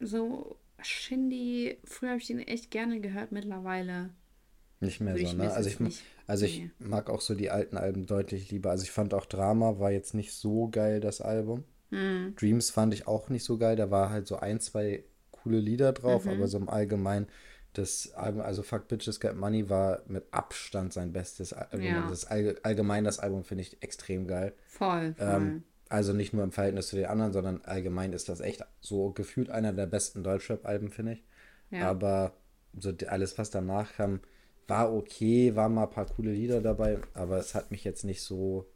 [0.00, 4.10] so Shindy, früher habe ich den echt gerne gehört, mittlerweile.
[4.80, 5.52] Nicht mehr so, ne?
[5.52, 6.70] Also ich, nicht, also ich nee.
[6.78, 8.70] mag auch so die alten Alben deutlich lieber.
[8.70, 11.64] Also ich fand auch Drama war jetzt nicht so geil, das Album.
[11.90, 12.34] Mhm.
[12.36, 13.76] Dreams fand ich auch nicht so geil.
[13.76, 16.32] Da war halt so ein, zwei coole Lieder drauf, mhm.
[16.32, 17.28] aber so im Allgemeinen
[17.74, 21.82] das Album, also Fuck Bitches Get Money war mit Abstand sein bestes Album.
[21.82, 22.06] Ja.
[22.08, 24.54] Das All, allgemein das Album finde ich extrem geil.
[24.66, 25.26] Voll, voll.
[25.28, 25.64] Ähm,
[25.94, 29.48] also nicht nur im Verhältnis zu den anderen, sondern allgemein ist das echt so gefühlt
[29.48, 31.24] einer der besten Deutschrap-Alben, finde ich.
[31.70, 31.88] Ja.
[31.88, 32.34] Aber
[32.76, 34.20] so alles, was danach kam,
[34.66, 38.22] war okay, waren mal ein paar coole Lieder dabei, aber es hat mich jetzt nicht
[38.22, 38.68] so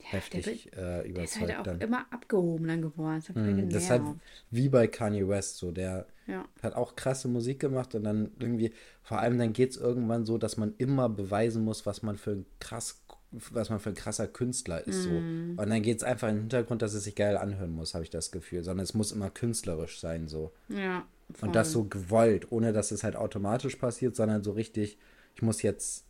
[0.00, 1.16] ja, heftig der, äh, überzeugt.
[1.16, 1.80] Der ist halt auch dann.
[1.80, 3.22] immer abgehobener geworden.
[3.26, 4.02] Das, mm, das ist halt
[4.50, 5.72] wie bei Kanye West so.
[5.72, 6.46] Der ja.
[6.62, 8.72] hat auch krasse Musik gemacht und dann irgendwie,
[9.02, 12.30] vor allem dann geht es irgendwann so, dass man immer beweisen muss, was man für
[12.30, 13.04] ein krass
[13.50, 15.06] was man für ein krasser Künstler ist.
[15.06, 15.56] Mm.
[15.56, 15.62] So.
[15.62, 18.10] Und dann geht es einfach im Hintergrund, dass es sich geil anhören muss, habe ich
[18.10, 18.64] das Gefühl.
[18.64, 20.28] Sondern es muss immer künstlerisch sein.
[20.28, 20.52] so.
[20.68, 21.06] Ja.
[21.32, 21.48] Voll.
[21.48, 24.98] Und das so gewollt, ohne dass es halt automatisch passiert, sondern so richtig,
[25.34, 26.04] ich muss jetzt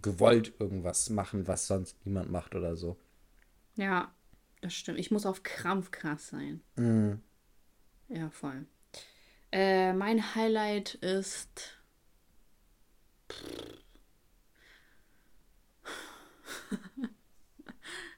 [0.00, 2.96] gewollt irgendwas machen, was sonst niemand macht oder so.
[3.76, 4.12] Ja,
[4.60, 4.98] das stimmt.
[4.98, 6.60] Ich muss auf Krampf krass sein.
[6.76, 7.20] Mhm.
[8.08, 8.66] Ja, voll.
[9.50, 11.78] Äh, mein Highlight ist.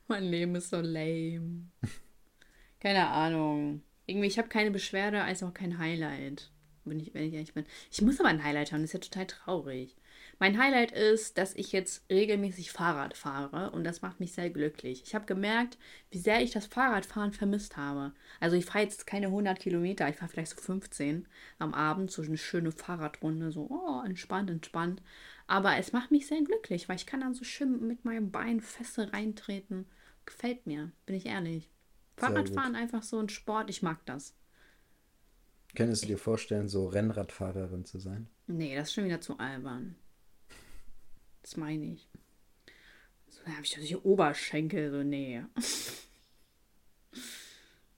[0.08, 1.68] mein Leben ist so lame.
[2.80, 3.82] Keine Ahnung.
[4.06, 6.50] Irgendwie, ich habe keine Beschwerde, als auch kein Highlight.
[6.84, 7.64] Wenn ich, wenn ich ehrlich bin.
[7.90, 9.96] Ich muss aber ein Highlight haben, das ist ja total traurig.
[10.38, 15.02] Mein Highlight ist, dass ich jetzt regelmäßig Fahrrad fahre und das macht mich sehr glücklich.
[15.06, 15.78] Ich habe gemerkt,
[16.10, 18.12] wie sehr ich das Fahrradfahren vermisst habe.
[18.40, 21.26] Also ich fahre jetzt keine 100 Kilometer, ich fahre vielleicht so 15
[21.58, 25.02] am Abend, so eine schöne Fahrradrunde, so oh, entspannt, entspannt.
[25.46, 28.60] Aber es macht mich sehr glücklich, weil ich kann dann so schön mit meinem Bein
[28.60, 29.86] feste reintreten.
[30.24, 31.70] Gefällt mir, bin ich ehrlich.
[32.16, 34.34] Fahrradfahren einfach so ein Sport, ich mag das.
[35.74, 38.28] Könntest du dir vorstellen, so Rennradfahrerin zu sein?
[38.46, 39.96] Nee, das ist schon wieder zu albern.
[41.42, 42.08] Das meine ich.
[43.28, 45.42] So, da habe ich solche Oberschenkel, so, nee.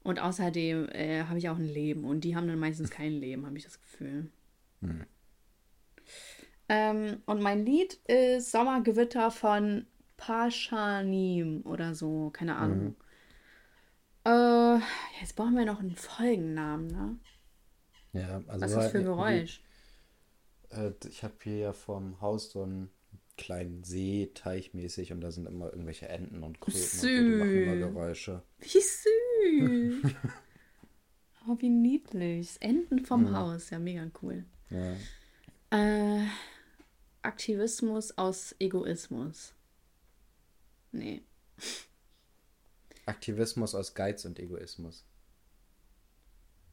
[0.02, 3.44] Und außerdem äh, habe ich auch ein Leben und die haben dann meistens kein Leben,
[3.44, 4.30] habe ich das Gefühl.
[4.80, 5.04] Hm.
[6.68, 9.86] Ähm, und mein Lied ist Sommergewitter von
[10.16, 12.84] Paschanim oder so, keine Ahnung.
[12.84, 12.96] Mhm.
[14.24, 14.80] Äh,
[15.20, 17.18] jetzt brauchen wir noch einen Folgennamen, ne?
[18.12, 18.64] Ja, also.
[18.64, 19.62] Was ist das für ein Geräusch?
[20.70, 22.90] Äh, ich habe hier ja vom Haus so einen
[23.36, 27.02] kleinen See, teichmäßig, und da sind immer irgendwelche Enten und Kröten süß.
[27.02, 28.42] und so, die machen immer Geräusche.
[28.58, 30.14] Wie süß!
[31.48, 32.56] oh, wie niedlich.
[32.60, 33.36] Enten vom mhm.
[33.36, 34.44] Haus, ja, mega cool.
[34.70, 34.96] Ja.
[35.70, 36.24] Äh,
[37.26, 39.52] Aktivismus aus Egoismus.
[40.92, 41.22] Nee.
[43.04, 45.04] Aktivismus aus Geiz und Egoismus.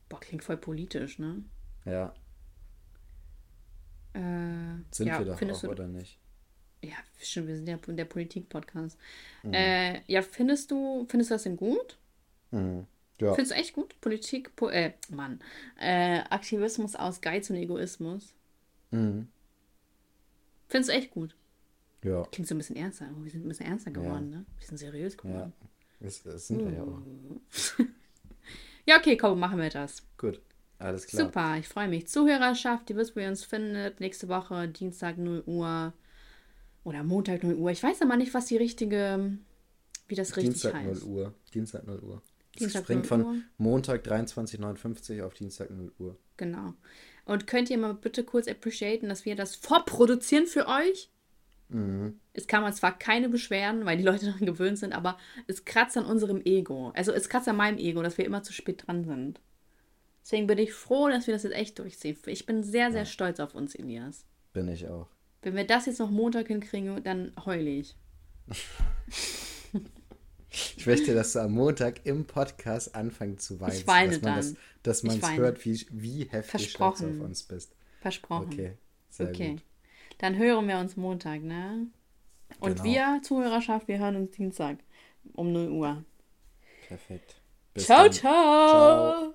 [0.10, 1.44] Boah, klingt voll politisch, ne?
[1.86, 2.14] Ja.
[4.14, 6.20] Äh, sind ja, wir doch auch, du, oder nicht?
[6.84, 9.00] Ja, schon, wir sind ja der Politik-Podcast.
[9.42, 9.54] Mhm.
[9.54, 11.98] Äh, ja, findest du, findest du das denn gut?
[12.52, 12.86] Mhm.
[13.20, 13.34] Ja.
[13.34, 14.00] Findest du echt gut?
[14.02, 15.40] Politik, po äh, Mann.
[15.80, 18.36] Äh, Aktivismus aus Geiz und Egoismus.
[18.92, 19.30] Mhm.
[20.74, 21.36] Findest du echt gut?
[22.04, 22.24] Ja.
[22.32, 23.08] Klingt so ein bisschen ernster.
[23.22, 24.38] Wir sind ein bisschen ernster geworden, ja.
[24.40, 24.46] ne?
[24.58, 25.54] Wir sind seriös geworden.
[25.62, 25.68] Ja,
[26.00, 27.00] das, das sind wir ja auch.
[28.88, 30.02] ja, okay, komm, machen wir das.
[30.18, 30.42] Gut.
[30.80, 31.26] Alles klar.
[31.26, 32.08] Super, ich freue mich.
[32.08, 34.00] Zuhörerschaft, ihr wisst, wo ihr uns findet.
[34.00, 35.94] Nächste Woche, Dienstag 0 Uhr.
[36.84, 37.70] Oder Montag 0 Uhr.
[37.70, 39.38] Ich weiß aber nicht, was die richtige,
[40.08, 41.04] wie das richtig Dienstag heißt.
[41.04, 41.34] Dienstag 0 Uhr.
[41.54, 42.22] Dienstag 0 Uhr.
[42.58, 46.18] Dienstag das springt von Montag 23.59 auf Dienstag 0 Uhr.
[46.38, 46.74] Genau.
[47.26, 51.10] Und könnt ihr mal bitte kurz appreciaten, dass wir das vorproduzieren für euch?
[51.70, 52.20] Mhm.
[52.34, 55.18] Es kann man zwar keine beschweren, weil die Leute daran gewöhnt sind, aber
[55.48, 56.92] es kratzt an unserem Ego.
[56.96, 59.40] Also es kratzt an meinem Ego, dass wir immer zu spät dran sind.
[60.24, 62.18] Deswegen bin ich froh, dass wir das jetzt echt durchziehen.
[62.28, 63.06] Ich bin sehr, sehr ja.
[63.06, 64.26] stolz auf uns, Elias.
[64.54, 65.08] Bin ich auch.
[65.42, 67.96] Wenn wir das jetzt noch Montag hinkriegen, dann heule ich.
[70.78, 73.74] Ich möchte, dass du am Montag im Podcast anfangen zu weinen.
[73.74, 74.58] Ich weine dass man dann.
[74.84, 77.76] Das, dass man es hört, wie, wie heftig stolz auf uns bist.
[78.02, 78.54] Versprochen.
[78.54, 78.74] Okay,
[79.10, 79.52] sehr okay.
[79.52, 79.62] gut.
[80.20, 81.88] Dann hören wir uns Montag, ne?
[82.60, 82.84] Und genau.
[82.84, 84.78] wir, Zuhörerschaft, wir hören uns Dienstag
[85.34, 86.06] um 0 Uhr.
[86.88, 87.36] Perfekt.
[87.74, 88.12] Bis ciao, dann.
[88.12, 88.70] ciao.
[88.70, 89.33] ciao.